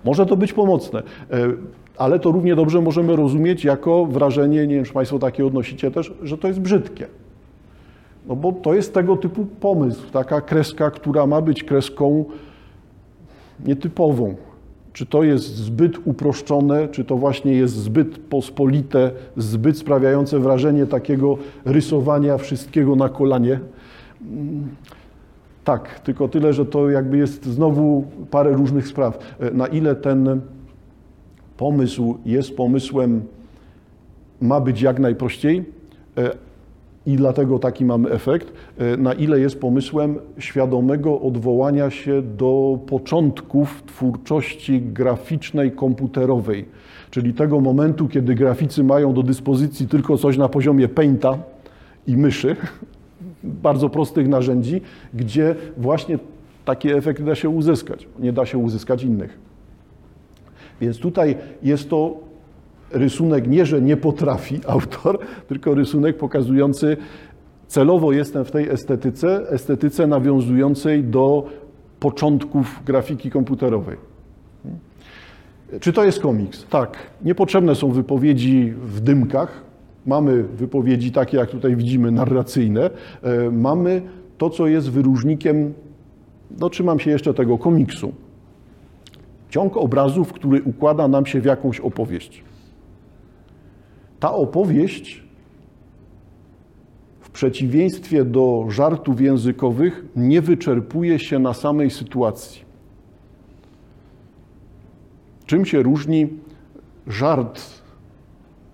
Może 0.05 0.27
to 0.27 0.37
być 0.37 0.53
pomocne, 0.53 1.03
e, 1.31 1.37
ale 1.97 2.19
to 2.19 2.33
równie 2.33 2.57
dobrze 2.57 2.81
możemy 2.81 3.17
rozumieć 3.17 3.65
jako 3.65 4.07
wrażenie, 4.07 4.67
nie 4.67 4.75
wiem, 4.75 4.85
czy 4.85 4.93
Państwo 4.93 5.19
takie 5.19 5.47
odnosicie 5.47 5.91
też, 5.91 6.15
że 6.23 6.39
to 6.39 6.49
jest 6.49 6.61
brzydkie. 6.61 7.07
No 8.27 8.37
bo 8.37 8.53
to 8.53 8.75
jest 8.75 8.95
tego 8.95 9.17
typu 9.17 9.47
pomysł, 9.61 10.11
taka 10.13 10.41
kreska, 10.41 10.91
która 10.91 11.27
ma 11.27 11.41
być 11.41 11.65
kreską 11.65 12.25
nietypową. 13.67 14.35
Czy 14.99 15.07
to 15.07 15.23
jest 15.23 15.57
zbyt 15.57 16.07
uproszczone, 16.07 16.89
czy 16.89 17.05
to 17.05 17.17
właśnie 17.17 17.53
jest 17.53 17.75
zbyt 17.75 18.19
pospolite, 18.19 19.11
zbyt 19.37 19.79
sprawiające 19.79 20.39
wrażenie 20.39 20.87
takiego 20.87 21.39
rysowania 21.65 22.39
wszystkiego 22.39 22.97
na 22.97 23.09
kolanie? 23.09 23.61
Mm, 24.23 24.69
tak, 25.65 26.01
tylko 26.01 26.29
tyle, 26.29 26.53
że 26.53 26.67
to 26.67 26.91
jakby 26.91 27.17
jest 27.17 27.45
znowu 27.45 28.05
parę 28.31 28.53
różnych 28.53 28.89
spraw. 28.89 29.19
Na 29.53 29.67
ile 29.67 29.95
ten 29.95 30.41
pomysł 31.57 32.19
jest 32.27 32.57
pomysłem, 32.57 33.23
ma 34.41 34.61
być 34.61 34.83
jak 34.83 34.99
najprościej, 34.99 35.65
e, 36.17 36.31
i 37.09 37.17
dlatego 37.17 37.59
taki 37.59 37.85
mamy 37.85 38.11
efekt, 38.11 38.53
e, 38.79 38.97
na 38.97 39.13
ile 39.13 39.41
jest 39.41 39.61
pomysłem 39.61 40.19
świadomego 40.39 41.21
odwołania 41.21 41.91
się 41.91 42.23
do 42.23 42.79
początków 42.87 43.83
twórczości 43.87 44.81
graficznej, 44.81 45.73
komputerowej, 45.73 46.65
czyli 47.11 47.35
tego 47.35 47.61
momentu, 47.61 48.09
kiedy 48.09 48.35
graficy 48.35 48.85
mają 48.85 49.13
do 49.15 49.23
dyspozycji 49.23 49.89
tylko 49.89 50.19
coś 50.19 50.37
na 50.37 50.49
poziomie 50.49 50.89
painta 50.89 51.39
i 52.07 52.17
myszy, 52.17 52.57
bardzo 53.65 53.89
prostych 53.89 54.29
narzędzi, 54.29 54.81
gdzie 55.15 55.55
właśnie 55.77 56.19
taki 56.65 56.93
efekt 56.93 57.23
da 57.23 57.35
się 57.35 57.49
uzyskać. 57.49 58.09
Nie 58.19 58.33
da 58.33 58.47
się 58.47 58.59
uzyskać 58.59 59.03
innych. 59.03 59.39
Więc 60.81 60.99
tutaj 60.99 61.37
jest 61.63 61.91
to 61.91 62.28
rysunek 62.91 63.49
nie, 63.49 63.67
że 63.67 63.83
nie 63.83 63.97
potrafi 63.97 64.61
autor, 64.67 65.19
tylko 65.49 65.75
rysunek 65.75 66.17
pokazujący, 66.17 66.97
celowo 67.67 68.13
jestem 68.13 68.45
w 68.45 68.51
tej 68.51 68.69
estetyce, 68.69 69.51
estetyce 69.51 70.07
nawiązującej 70.07 71.05
do 71.05 71.47
początków 72.01 72.81
grafiki 72.87 73.31
komputerowej. 73.31 73.97
Czy 75.81 75.93
to 75.93 76.05
jest 76.05 76.21
komiks? 76.21 76.67
Tak. 76.67 76.97
Niepotrzebne 77.25 77.75
są 77.75 77.93
wypowiedzi 77.93 78.73
w 78.83 79.01
dymkach. 79.01 79.63
Mamy 80.07 80.43
wypowiedzi 80.43 81.13
takie, 81.13 81.37
jak 81.37 81.51
tutaj 81.51 81.77
widzimy, 81.77 82.11
narracyjne. 82.11 82.91
E, 83.23 83.51
mamy 83.51 84.03
to, 84.39 84.51
co 84.51 84.67
jest 84.67 84.91
wyróżnikiem, 84.91 85.75
no 86.61 86.71
trzymam 86.71 87.01
się 87.01 87.11
jeszcze 87.11 87.35
tego 87.35 87.59
komiksu. 87.59 88.13
Ciąg 89.51 89.77
obrazów, 89.77 90.33
który 90.33 90.63
układa 90.63 91.09
nam 91.09 91.27
się 91.27 91.41
w 91.41 91.45
jakąś 91.45 91.81
opowieść 91.81 92.45
ta 94.21 94.35
opowieść 94.35 95.23
w 97.21 97.31
przeciwieństwie 97.31 98.25
do 98.25 98.67
żartów 98.69 99.21
językowych 99.21 100.05
nie 100.17 100.41
wyczerpuje 100.41 101.19
się 101.19 101.39
na 101.39 101.55
samej 101.55 101.91
sytuacji. 101.91 102.69
Czym 105.47 105.65
się 105.65 105.83
różni 105.83 106.29
żart, 107.07 107.61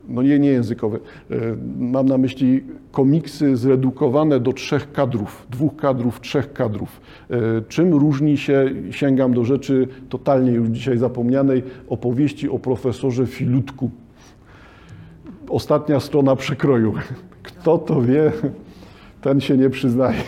no 0.08 0.22
nie, 0.22 0.38
nie 0.38 0.48
językowy, 0.48 1.00
e, 1.30 1.34
mam 1.78 2.06
na 2.06 2.18
myśli 2.18 2.64
komiksy 2.92 3.56
zredukowane 3.56 4.40
do 4.40 4.52
trzech 4.52 4.92
kadrów, 4.92 5.46
dwóch 5.50 5.76
kadrów, 5.76 6.20
trzech 6.20 6.52
kadrów. 6.52 7.00
E, 7.30 7.36
czym 7.68 7.94
różni 7.94 8.36
się, 8.36 8.70
sięgam 8.90 9.34
do 9.34 9.44
rzeczy 9.44 9.88
totalnie 10.08 10.52
już 10.52 10.68
dzisiaj 10.68 10.98
zapomnianej, 10.98 11.62
opowieści 11.88 12.48
o 12.48 12.58
profesorze 12.58 13.26
Filutku, 13.26 13.90
ostatnia 15.48 16.00
strona 16.00 16.36
przekroju. 16.36 16.94
Kto 17.42 17.78
to 17.78 18.02
wie, 18.02 18.32
ten 19.20 19.40
się 19.40 19.56
nie 19.56 19.70
przyznaje. 19.70 20.22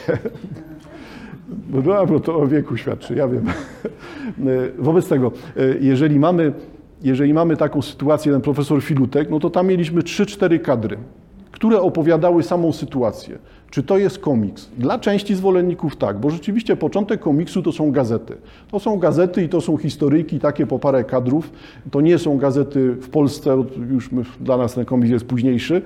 No, 1.85 2.07
bo 2.07 2.21
to 2.21 2.37
o 2.37 2.47
wieku 2.47 2.77
świadczy, 2.77 3.15
ja 3.15 3.29
wiem. 3.29 3.47
Wobec 4.79 5.09
tego, 5.09 5.33
jeżeli 5.81 6.19
mamy, 6.19 6.53
jeżeli 7.03 7.35
mamy 7.35 7.57
taką 7.57 7.83
sytuację, 7.83 8.33
ten 8.33 8.41
profesor 8.41 8.83
Filutek, 8.83 9.31
no 9.31 9.41
to 9.41 9.51
tam 9.51 9.67
mieliśmy 9.67 10.01
3-4 10.01 10.61
kadry, 10.61 10.97
które 11.57 11.81
opowiadały 11.81 12.43
samą 12.43 12.73
sytuację. 12.73 13.39
Czy 13.71 13.83
to 13.83 13.99
jest 13.99 14.19
komiks? 14.19 14.69
Dla 14.79 14.99
części 14.99 15.35
zwolenników 15.35 15.97
tak, 15.97 16.21
bo 16.21 16.31
rzeczywiście 16.31 16.77
początek 16.77 17.21
komiksu 17.21 17.63
to 17.63 17.73
są 17.73 17.93
gazety. 17.93 18.37
To 18.71 18.81
są 18.81 18.99
gazety 18.99 19.43
i 19.43 19.49
to 19.49 19.61
są 19.61 19.77
historyjki, 19.77 20.41
takie 20.41 20.67
po 20.67 20.79
parę 20.79 21.05
kadrów. 21.05 21.51
To 21.91 22.01
nie 22.01 22.19
są 22.19 22.39
gazety 22.39 22.93
w 22.93 23.09
Polsce, 23.09 23.65
już 23.91 24.11
dla 24.41 24.57
nas 24.57 24.75
ten 24.75 24.85
komiks 24.85 25.11
jest 25.11 25.25
późniejszy. 25.25 25.83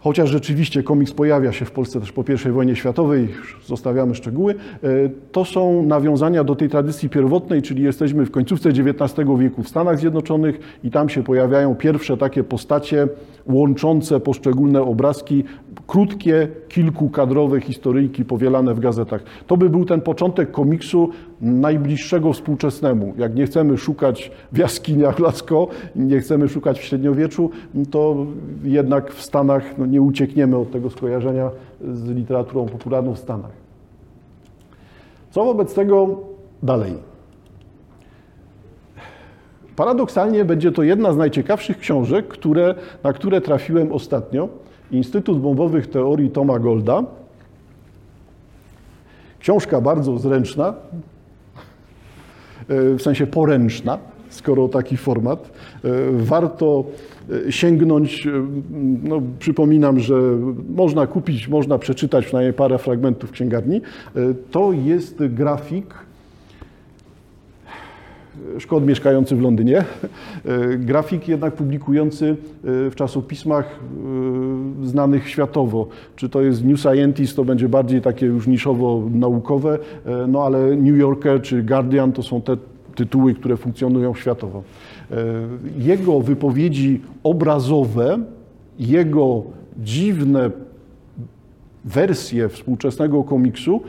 Chociaż 0.00 0.30
rzeczywiście 0.30 0.82
komiks 0.82 1.12
pojawia 1.12 1.52
się 1.52 1.64
w 1.64 1.70
Polsce 1.70 2.00
też 2.00 2.12
po 2.12 2.24
I 2.48 2.52
wojnie 2.52 2.76
światowej, 2.76 3.28
zostawiamy 3.66 4.14
szczegóły, 4.14 4.54
e, 4.54 4.88
to 5.32 5.44
są 5.44 5.82
nawiązania 5.82 6.44
do 6.44 6.56
tej 6.56 6.68
tradycji 6.68 7.08
pierwotnej, 7.08 7.62
czyli 7.62 7.82
jesteśmy 7.82 8.26
w 8.26 8.30
końcówce 8.30 8.68
XIX 8.68 9.28
wieku 9.38 9.62
w 9.62 9.68
Stanach 9.68 9.98
Zjednoczonych 9.98 10.78
i 10.84 10.90
tam 10.90 11.08
się 11.08 11.22
pojawiają 11.22 11.74
pierwsze 11.74 12.16
takie 12.16 12.44
postacie 12.44 13.08
łączące 13.46 14.20
poszczególne 14.20 14.82
obrazki, 14.82 15.44
krótkie, 15.86 16.48
kilkukadrowe 16.68 17.60
historyjki 17.60 18.24
powielane 18.24 18.74
w 18.74 18.80
gazetach. 18.80 19.22
To 19.46 19.56
by 19.56 19.70
był 19.70 19.84
ten 19.84 20.00
początek 20.00 20.50
komiksu 20.50 21.08
najbliższego 21.40 22.32
współczesnemu. 22.32 23.14
Jak 23.18 23.34
nie 23.34 23.46
chcemy 23.46 23.78
szukać 23.78 24.30
w 24.52 24.58
jaskiniach 24.58 25.18
Lascaux, 25.18 25.74
nie 25.96 26.20
chcemy 26.20 26.48
szukać 26.48 26.78
w 26.78 26.84
średniowieczu, 26.84 27.50
to 27.90 28.26
jednak 28.64 29.12
w 29.12 29.22
Stanach 29.22 29.78
no, 29.78 29.86
nie 29.86 30.02
uciekniemy 30.02 30.56
od 30.56 30.70
tego 30.70 30.90
skojarzenia 30.90 31.50
z 31.92 32.08
literaturą 32.10 32.66
popularną 32.66 33.14
w 33.14 33.18
Stanach. 33.18 33.52
Co 35.30 35.44
wobec 35.44 35.74
tego 35.74 36.20
dalej? 36.62 37.11
Paradoksalnie 39.76 40.44
będzie 40.44 40.72
to 40.72 40.82
jedna 40.82 41.12
z 41.12 41.16
najciekawszych 41.16 41.78
książek, 41.78 42.28
które, 42.28 42.74
na 43.04 43.12
które 43.12 43.40
trafiłem 43.40 43.92
ostatnio. 43.92 44.48
Instytut 44.90 45.40
Bombowych 45.40 45.86
Teorii 45.86 46.30
Toma 46.30 46.58
Golda. 46.58 47.04
Książka 49.38 49.80
bardzo 49.80 50.18
zręczna, 50.18 50.74
w 52.68 53.02
sensie 53.02 53.26
poręczna, 53.26 53.98
skoro 54.28 54.68
taki 54.68 54.96
format. 54.96 55.50
Warto 56.12 56.84
sięgnąć, 57.50 58.28
no, 59.02 59.22
przypominam, 59.38 60.00
że 60.00 60.14
można 60.76 61.06
kupić, 61.06 61.48
można 61.48 61.78
przeczytać 61.78 62.24
przynajmniej 62.24 62.52
parę 62.52 62.78
fragmentów 62.78 63.30
księgarni. 63.30 63.80
To 64.50 64.72
jest 64.72 65.26
grafik 65.26 65.94
Szkod 68.58 68.86
mieszkający 68.86 69.36
w 69.36 69.40
Londynie, 69.40 69.84
grafik 70.78 71.28
jednak 71.28 71.54
publikujący 71.54 72.36
w 72.64 72.92
czasopismach 72.94 73.78
znanych 74.82 75.28
światowo. 75.28 75.88
Czy 76.16 76.28
to 76.28 76.42
jest 76.42 76.64
New 76.64 76.80
Scientist, 76.80 77.36
to 77.36 77.44
będzie 77.44 77.68
bardziej 77.68 78.00
takie 78.00 78.26
już 78.26 78.46
niszowo 78.46 79.02
naukowe, 79.10 79.78
no 80.28 80.42
ale 80.42 80.76
New 80.76 80.98
Yorker 80.98 81.42
czy 81.42 81.62
Guardian 81.62 82.12
to 82.12 82.22
są 82.22 82.42
te 82.42 82.56
tytuły, 82.94 83.34
które 83.34 83.56
funkcjonują 83.56 84.14
światowo. 84.14 84.62
Jego 85.78 86.20
wypowiedzi 86.20 87.00
obrazowe, 87.22 88.18
jego 88.78 89.42
dziwne 89.78 90.50
wersje 91.84 92.48
współczesnego 92.48 93.24
komiksu 93.24 93.80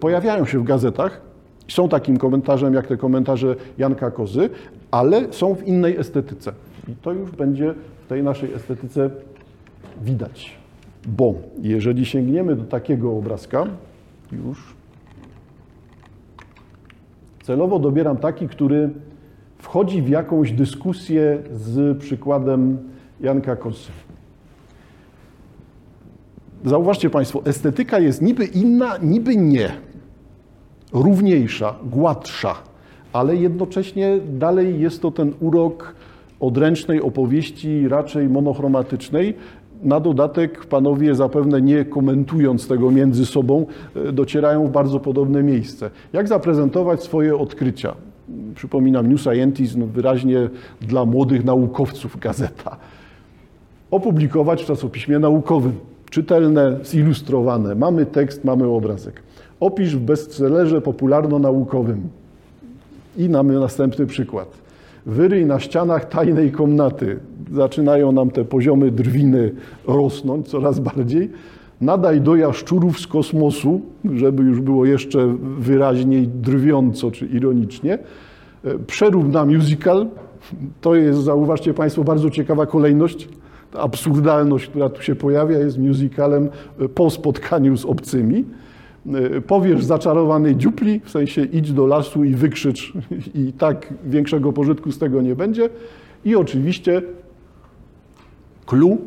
pojawiają 0.00 0.44
się 0.44 0.58
w 0.58 0.64
gazetach 0.64 1.31
są 1.68 1.88
takim 1.88 2.16
komentarzem 2.16 2.74
jak 2.74 2.86
te 2.86 2.96
komentarze 2.96 3.56
Janka 3.78 4.10
Kozy, 4.10 4.50
ale 4.90 5.32
są 5.32 5.54
w 5.54 5.66
innej 5.66 5.96
estetyce. 5.96 6.52
I 6.88 6.94
to 7.02 7.12
już 7.12 7.30
będzie 7.30 7.74
w 8.04 8.06
tej 8.06 8.22
naszej 8.22 8.52
estetyce 8.52 9.10
widać. 10.02 10.56
Bo 11.06 11.34
jeżeli 11.62 12.06
sięgniemy 12.06 12.56
do 12.56 12.64
takiego 12.64 13.16
obrazka, 13.16 13.66
już 14.32 14.74
celowo 17.42 17.78
dobieram 17.78 18.16
taki, 18.16 18.48
który 18.48 18.90
wchodzi 19.58 20.02
w 20.02 20.08
jakąś 20.08 20.52
dyskusję 20.52 21.42
z 21.52 21.98
przykładem 21.98 22.78
Janka 23.20 23.56
Kozy. 23.56 23.90
Zauważcie 26.64 27.10
Państwo, 27.10 27.42
estetyka 27.44 27.98
jest 27.98 28.22
niby 28.22 28.44
inna, 28.44 28.96
niby 29.02 29.36
nie 29.36 29.70
równiejsza, 30.92 31.74
gładsza, 31.90 32.54
ale 33.12 33.36
jednocześnie 33.36 34.18
dalej 34.38 34.80
jest 34.80 35.02
to 35.02 35.10
ten 35.10 35.32
urok 35.40 35.94
odręcznej 36.40 37.02
opowieści, 37.02 37.88
raczej 37.88 38.28
monochromatycznej. 38.28 39.34
Na 39.82 40.00
dodatek 40.00 40.66
panowie, 40.66 41.14
zapewne 41.14 41.62
nie 41.62 41.84
komentując 41.84 42.68
tego 42.68 42.90
między 42.90 43.26
sobą, 43.26 43.66
e, 44.08 44.12
docierają 44.12 44.66
w 44.66 44.70
bardzo 44.70 45.00
podobne 45.00 45.42
miejsce. 45.42 45.90
Jak 46.12 46.28
zaprezentować 46.28 47.02
swoje 47.02 47.36
odkrycia? 47.36 47.94
Przypominam, 48.54 49.12
New 49.12 49.20
Scientist, 49.20 49.76
no 49.76 49.86
wyraźnie 49.86 50.48
dla 50.80 51.04
młodych 51.04 51.44
naukowców 51.44 52.18
gazeta. 52.20 52.76
Opublikować 53.90 54.62
w 54.62 54.66
czasopiśmie 54.66 55.18
naukowym, 55.18 55.72
czytelne, 56.10 56.78
zilustrowane. 56.84 57.74
Mamy 57.74 58.06
tekst, 58.06 58.44
mamy 58.44 58.66
obrazek. 58.66 59.22
Opisz 59.62 59.96
w 59.96 60.00
bestsellerze 60.00 60.80
popularno-naukowym. 60.80 62.00
I 63.16 63.28
mamy 63.28 63.60
następny 63.60 64.06
przykład. 64.06 64.48
Wyryj 65.06 65.46
na 65.46 65.60
ścianach 65.60 66.08
tajnej 66.08 66.52
komnaty. 66.52 67.18
Zaczynają 67.52 68.12
nam 68.12 68.30
te 68.30 68.44
poziomy 68.44 68.90
drwiny 68.90 69.52
rosnąć 69.86 70.48
coraz 70.48 70.80
bardziej. 70.80 71.30
Nadaj 71.80 72.20
do 72.20 72.36
jaszczurów 72.36 73.00
z 73.00 73.06
kosmosu, 73.06 73.80
żeby 74.14 74.42
już 74.42 74.60
było 74.60 74.84
jeszcze 74.84 75.36
wyraźniej 75.58 76.28
drwiąco 76.28 77.10
czy 77.10 77.26
ironicznie. 77.26 77.98
Przerób 78.86 79.32
na 79.32 79.44
musical. 79.44 80.06
To 80.80 80.94
jest, 80.94 81.18
zauważcie 81.18 81.74
Państwo, 81.74 82.04
bardzo 82.04 82.30
ciekawa 82.30 82.66
kolejność. 82.66 83.28
Ta 83.72 83.78
absurdalność, 83.78 84.66
która 84.66 84.88
tu 84.88 85.02
się 85.02 85.14
pojawia, 85.14 85.58
jest 85.58 85.78
musicalem 85.78 86.48
po 86.94 87.10
spotkaniu 87.10 87.76
z 87.76 87.84
obcymi. 87.84 88.44
Y, 89.06 89.40
powiesz 89.40 89.84
zaczarowanej 89.84 90.56
dziupli, 90.56 91.00
w 91.04 91.10
sensie 91.10 91.44
idź 91.44 91.72
do 91.72 91.86
lasu 91.86 92.24
i 92.24 92.34
wykrzycz 92.34 92.92
i 93.34 93.52
tak 93.52 93.94
większego 94.04 94.52
pożytku 94.52 94.92
z 94.92 94.98
tego 94.98 95.22
nie 95.22 95.36
będzie. 95.36 95.68
I 96.24 96.36
oczywiście 96.36 97.02
clue 98.66 98.98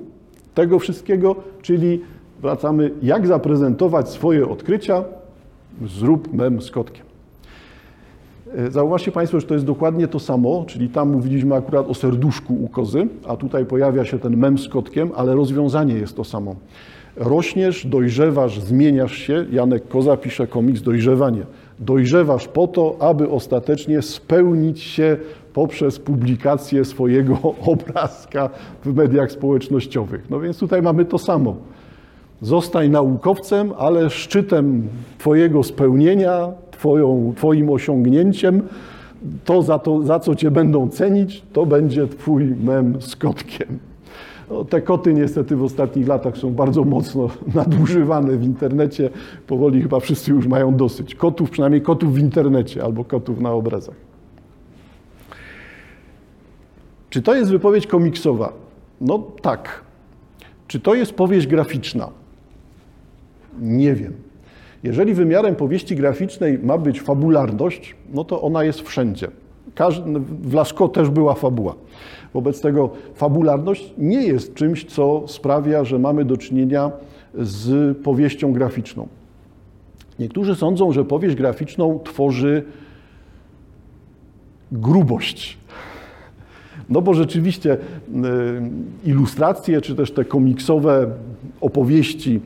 tego 0.53 0.79
wszystkiego, 0.79 1.35
czyli 1.61 2.01
wracamy, 2.41 2.91
jak 3.01 3.27
zaprezentować 3.27 4.09
swoje 4.09 4.49
odkrycia, 4.49 5.03
zrób 5.85 6.33
mem 6.33 6.61
z 6.61 6.71
kotkiem. 6.71 7.04
Y, 8.59 8.71
zauważcie 8.71 9.11
Państwo, 9.11 9.39
że 9.39 9.47
to 9.47 9.53
jest 9.53 9.65
dokładnie 9.65 10.07
to 10.07 10.19
samo, 10.19 10.63
czyli 10.67 10.89
tam 10.89 11.11
mówiliśmy 11.11 11.55
akurat 11.55 11.89
o 11.89 11.93
serduszku 11.93 12.53
u 12.53 12.67
kozy, 12.67 13.07
a 13.27 13.35
tutaj 13.35 13.65
pojawia 13.65 14.05
się 14.05 14.19
ten 14.19 14.37
mem 14.37 14.57
z 14.57 14.69
kotkiem, 14.69 15.11
ale 15.15 15.35
rozwiązanie 15.35 15.93
jest 15.93 16.15
to 16.15 16.23
samo. 16.23 16.55
Rośniesz, 17.15 17.87
dojrzewasz, 17.87 18.59
zmieniasz 18.59 19.17
się. 19.17 19.45
Janek 19.51 19.87
Koza 19.87 20.17
pisze 20.17 20.47
komiks 20.47 20.81
Dojrzewanie. 20.81 21.41
Dojrzewasz 21.79 22.47
po 22.47 22.67
to, 22.67 22.95
aby 22.99 23.29
ostatecznie 23.29 24.01
spełnić 24.01 24.81
się 24.81 25.17
poprzez 25.53 25.99
publikację 25.99 26.85
swojego 26.85 27.37
obrazka 27.73 28.49
w 28.85 28.95
mediach 28.95 29.31
społecznościowych. 29.31 30.29
No 30.29 30.39
więc 30.39 30.59
tutaj 30.59 30.81
mamy 30.81 31.05
to 31.05 31.17
samo. 31.17 31.55
Zostań 32.41 32.89
naukowcem, 32.89 33.73
ale 33.77 34.09
szczytem 34.09 34.87
Twojego 35.17 35.63
spełnienia, 35.63 36.51
twoją, 36.71 37.33
Twoim 37.35 37.69
osiągnięciem, 37.69 38.61
to 39.45 39.61
za, 39.61 39.79
to 39.79 40.03
za 40.03 40.19
co 40.19 40.35
Cię 40.35 40.51
będą 40.51 40.89
cenić, 40.89 41.43
to 41.53 41.65
będzie 41.65 42.07
Twój 42.07 42.45
mem 42.45 43.01
z 43.01 43.15
kotkiem. 43.15 43.79
No, 44.49 44.65
te 44.65 44.81
koty 44.81 45.13
niestety 45.13 45.55
w 45.55 45.63
ostatnich 45.63 46.07
latach 46.07 46.37
są 46.37 46.53
bardzo 46.53 46.83
mocno 46.83 47.29
nadużywane 47.55 48.37
w 48.37 48.43
internecie. 48.43 49.09
Powoli 49.47 49.81
chyba 49.81 49.99
wszyscy 49.99 50.31
już 50.31 50.47
mają 50.47 50.75
dosyć. 50.75 51.15
Kotów, 51.15 51.49
przynajmniej 51.49 51.81
kotów 51.81 52.13
w 52.13 52.19
internecie 52.19 52.83
albo 52.83 53.05
kotów 53.05 53.39
na 53.39 53.51
obrazach. 53.51 53.95
Czy 57.09 57.21
to 57.21 57.35
jest 57.35 57.51
wypowiedź 57.51 57.87
komiksowa? 57.87 58.53
No 59.01 59.19
tak. 59.41 59.81
Czy 60.67 60.79
to 60.79 60.95
jest 60.95 61.13
powieść 61.13 61.47
graficzna? 61.47 62.09
Nie 63.61 63.95
wiem. 63.95 64.13
Jeżeli 64.83 65.13
wymiarem 65.13 65.55
powieści 65.55 65.95
graficznej 65.95 66.59
ma 66.59 66.77
być 66.77 67.01
fabularność, 67.01 67.95
no 68.13 68.23
to 68.23 68.41
ona 68.41 68.63
jest 68.63 68.81
wszędzie. 68.81 69.27
w 70.41 70.53
Lascaux 70.53 70.93
też 70.93 71.09
była 71.09 71.33
fabuła. 71.33 71.75
Wobec 72.33 72.61
tego 72.61 72.89
fabularność 73.15 73.93
nie 73.97 74.23
jest 74.23 74.53
czymś, 74.53 74.85
co 74.85 75.23
sprawia, 75.27 75.83
że 75.83 75.99
mamy 75.99 76.25
do 76.25 76.37
czynienia 76.37 76.91
z 77.33 77.97
powieścią 77.97 78.53
graficzną. 78.53 79.07
Niektórzy 80.19 80.55
sądzą, 80.55 80.91
że 80.91 81.05
powieść 81.05 81.35
graficzną 81.35 81.99
tworzy 82.03 82.63
grubość. 84.71 85.57
No 86.89 87.01
bo 87.01 87.13
rzeczywiście 87.13 87.73
y, 87.73 87.77
ilustracje, 89.05 89.81
czy 89.81 89.95
też 89.95 90.11
te 90.11 90.25
komiksowe 90.25 91.11
opowieści 91.61 92.39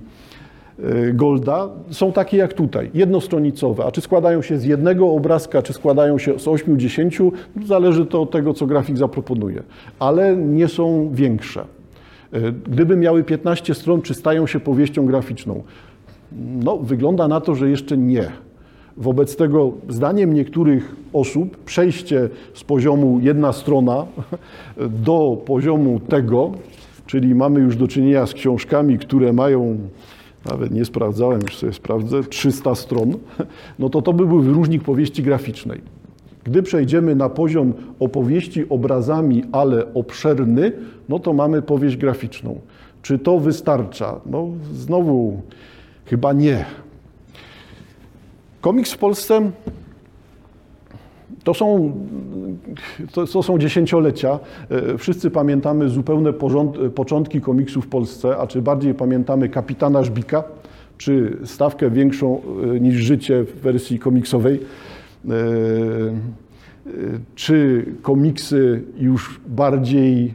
Golda 1.14 1.70
są 1.92 2.12
takie 2.12 2.38
jak 2.38 2.54
tutaj, 2.54 2.92
jednostronicowe. 2.94 3.86
A 3.86 3.92
czy 3.92 4.02
składają 4.02 4.42
się 4.42 4.58
z 4.58 4.64
jednego 4.64 5.12
obrazka, 5.12 5.62
czy 5.62 5.74
składają 5.74 6.18
się 6.18 6.40
z 6.40 6.46
8-10, 6.46 7.32
zależy 7.66 8.06
to 8.06 8.22
od 8.22 8.32
tego, 8.32 8.54
co 8.54 8.66
grafik 8.66 8.98
zaproponuje. 8.98 9.64
Ale 10.00 10.38
nie 10.38 10.68
są 10.68 11.10
większe. 11.14 11.66
Y, 12.34 12.52
gdyby 12.52 12.96
miały 12.96 13.24
15 13.24 13.74
stron, 13.74 14.02
czy 14.02 14.14
stają 14.14 14.48
się 14.48 14.60
powieścią 14.60 15.06
graficzną? 15.06 15.64
No, 16.64 16.78
wygląda 16.78 17.28
na 17.28 17.42
to, 17.42 17.56
że 17.56 17.70
jeszcze 17.70 17.98
nie. 17.98 18.32
Wobec 18.98 19.36
tego, 19.36 19.72
zdaniem 19.90 20.34
niektórych 20.34 20.96
osób, 21.14 21.58
przejście 21.58 22.30
z 22.54 22.64
poziomu 22.64 23.20
jedna 23.22 23.54
strona 23.54 24.06
do 25.08 25.42
poziomu 25.46 26.00
tego, 26.00 26.52
czyli 27.06 27.36
mamy 27.36 27.60
już 27.60 27.76
do 27.76 27.88
czynienia 27.88 28.26
z 28.26 28.34
książkami, 28.34 28.98
które 28.98 29.34
mają 29.34 29.78
nawet 30.46 30.72
nie 30.72 30.86
sprawdzałem, 30.86 31.42
już 31.42 31.58
sobie 31.58 31.74
sprawdzę, 31.74 32.24
300 32.24 32.76
stron, 32.76 33.14
no 33.80 33.90
to 33.90 34.02
to 34.02 34.14
by 34.14 34.26
był 34.26 34.42
wyróżnik 34.42 34.84
powieści 34.84 35.24
graficznej. 35.24 35.82
Gdy 36.44 36.64
przejdziemy 36.64 37.16
na 37.16 37.30
poziom 37.30 37.74
opowieści 38.00 38.70
obrazami, 38.70 39.44
ale 39.52 39.94
obszerny, 39.94 40.72
no 41.10 41.20
to 41.20 41.34
mamy 41.34 41.62
powieść 41.62 41.98
graficzną. 41.98 42.60
Czy 43.02 43.20
to 43.20 43.40
wystarcza? 43.40 44.20
No 44.26 44.48
znowu 44.74 45.42
chyba 46.06 46.34
nie. 46.34 46.66
Komiks 48.62 48.92
w 48.92 48.98
Polsce 48.98 49.52
to 51.44 51.54
są, 51.54 51.94
to, 53.12 53.28
to, 53.28 53.44
są 53.44 53.58
dziesięciolecia. 53.58 54.40
E, 54.70 54.98
wszyscy 54.98 55.32
pamiętamy 55.32 55.90
zupełne 55.90 56.34
porząd, 56.34 56.78
początki 56.96 57.42
komiksu 57.42 57.82
w 57.82 57.88
Polsce, 57.88 58.38
a 58.38 58.48
czy 58.48 58.62
bardziej 58.62 58.94
pamiętamy 58.94 59.50
kapitana 59.50 60.04
Żbika, 60.04 60.44
czy 60.98 61.38
stawkę 61.46 61.90
większą 61.90 62.42
e, 62.76 62.80
niż 62.80 62.96
życie 62.96 63.44
w 63.44 63.62
wersji 63.62 64.00
komiksowej, 64.00 64.60
e, 65.30 65.30
czy 67.36 67.86
komiksy 68.02 68.84
już 68.98 69.42
bardziej 69.48 70.34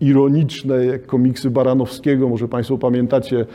ironiczne, 0.00 0.84
jak 0.84 1.06
komiksy 1.06 1.50
Baranowskiego, 1.50 2.28
może 2.28 2.48
Państwo 2.48 2.78
pamiętacie, 2.78 3.46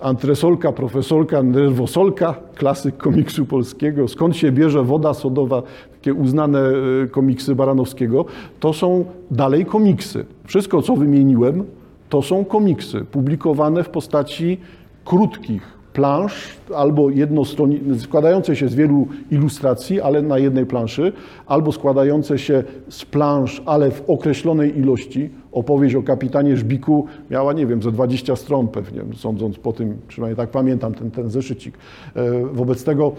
Antresolka, 0.00 0.72
profesolka, 0.72 1.42
nerwosolka, 1.42 2.34
klasyk 2.54 2.96
komiksu 2.96 3.46
polskiego, 3.46 4.08
skąd 4.08 4.36
się 4.36 4.52
bierze 4.52 4.82
woda 4.82 5.14
sodowa, 5.14 5.62
takie 5.92 6.14
uznane 6.14 6.60
komiksy 7.10 7.54
Baranowskiego, 7.54 8.24
to 8.60 8.72
są 8.72 9.04
dalej 9.30 9.66
komiksy. 9.66 10.26
Wszystko, 10.44 10.82
co 10.82 10.96
wymieniłem, 10.96 11.64
to 12.08 12.22
są 12.22 12.44
komiksy 12.44 13.04
publikowane 13.04 13.84
w 13.84 13.88
postaci 13.88 14.58
krótkich 15.04 15.78
plansz 15.92 16.56
albo 16.76 17.10
jednostronni, 17.10 17.80
składające 17.98 18.56
się 18.56 18.68
z 18.68 18.74
wielu 18.74 19.08
ilustracji, 19.30 20.00
ale 20.00 20.22
na 20.22 20.38
jednej 20.38 20.66
planszy, 20.66 21.12
albo 21.46 21.72
składające 21.72 22.38
się 22.38 22.64
z 22.88 23.04
plansz, 23.04 23.62
ale 23.66 23.90
w 23.90 24.10
określonej 24.10 24.78
ilości. 24.78 25.30
Opowieść 25.52 25.94
o 25.94 26.02
kapitanie 26.02 26.56
Żbiku 26.56 27.06
miała, 27.30 27.52
nie 27.52 27.66
wiem, 27.66 27.82
ze 27.82 27.92
20 27.92 28.36
stron 28.36 28.68
pewnie, 28.68 29.00
sądząc 29.16 29.58
po 29.58 29.72
tym, 29.72 29.96
przynajmniej 30.08 30.36
tak 30.36 30.50
pamiętam 30.50 30.94
ten, 30.94 31.10
ten 31.10 31.30
zeszycik. 31.30 31.78
E, 32.14 32.44
wobec 32.52 32.84
tego, 32.84 33.12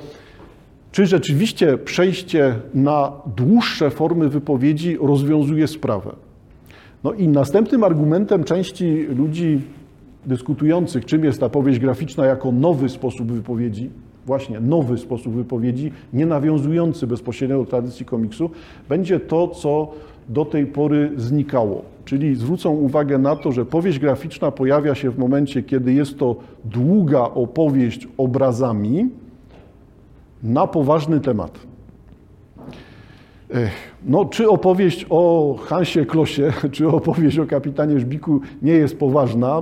czy 0.91 1.05
rzeczywiście 1.05 1.77
przejście 1.77 2.55
na 2.73 3.11
dłuższe 3.37 3.89
formy 3.89 4.29
wypowiedzi 4.29 4.97
rozwiązuje 5.01 5.67
sprawę? 5.67 6.15
No 7.03 7.13
i 7.13 7.27
następnym 7.27 7.83
argumentem 7.83 8.43
części 8.43 9.01
ludzi 9.01 9.61
dyskutujących, 10.25 11.05
czym 11.05 11.23
jest 11.23 11.39
ta 11.39 11.49
powieść 11.49 11.79
graficzna 11.79 12.25
jako 12.25 12.51
nowy 12.51 12.89
sposób 12.89 13.31
wypowiedzi, 13.31 13.89
właśnie 14.25 14.59
nowy 14.59 14.97
sposób 14.97 15.33
wypowiedzi, 15.33 15.91
nie 16.13 16.25
nawiązujący 16.25 17.07
bezpośrednio 17.07 17.59
do 17.59 17.65
tradycji 17.65 18.05
komiksu, 18.05 18.49
będzie 18.89 19.19
to, 19.19 19.47
co 19.47 19.91
do 20.29 20.45
tej 20.45 20.65
pory 20.65 21.11
znikało. 21.17 21.81
Czyli 22.05 22.35
zwrócą 22.35 22.69
uwagę 22.69 23.17
na 23.17 23.35
to, 23.35 23.51
że 23.51 23.65
powieść 23.65 23.99
graficzna 23.99 24.51
pojawia 24.51 24.95
się 24.95 25.11
w 25.11 25.17
momencie, 25.17 25.63
kiedy 25.63 25.93
jest 25.93 26.17
to 26.17 26.35
długa 26.65 27.21
opowieść 27.21 28.07
obrazami 28.17 29.09
na 30.43 30.67
poważny 30.67 31.19
temat. 31.19 31.59
No, 34.05 34.25
czy 34.25 34.49
opowieść 34.49 35.05
o 35.09 35.55
Hansie 35.65 36.05
Klosie, 36.05 36.53
czy 36.71 36.87
opowieść 36.87 37.39
o 37.39 37.45
kapitanie 37.45 37.99
Żbiku 37.99 38.41
nie 38.61 38.71
jest 38.71 38.99
poważna? 38.99 39.61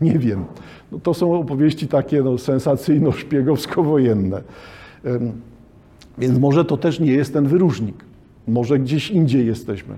Nie 0.00 0.18
wiem. 0.18 0.44
No, 0.92 0.98
to 0.98 1.14
są 1.14 1.40
opowieści 1.40 1.88
takie 1.88 2.22
no, 2.22 2.38
sensacyjno-szpiegowsko-wojenne. 2.38 4.42
Więc 6.18 6.38
może 6.38 6.64
to 6.64 6.76
też 6.76 7.00
nie 7.00 7.12
jest 7.12 7.32
ten 7.32 7.46
wyróżnik. 7.46 8.07
Może 8.48 8.78
gdzieś 8.78 9.10
indziej 9.10 9.46
jesteśmy. 9.46 9.94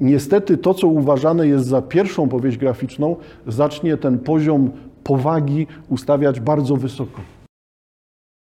Niestety 0.00 0.56
to, 0.56 0.74
co 0.74 0.86
uważane 0.86 1.46
jest 1.48 1.66
za 1.66 1.82
pierwszą 1.82 2.28
powieść 2.28 2.58
graficzną, 2.58 3.16
zacznie 3.46 3.96
ten 3.96 4.18
poziom 4.18 4.70
powagi 5.04 5.66
ustawiać 5.88 6.40
bardzo 6.40 6.76
wysoko. 6.76 7.20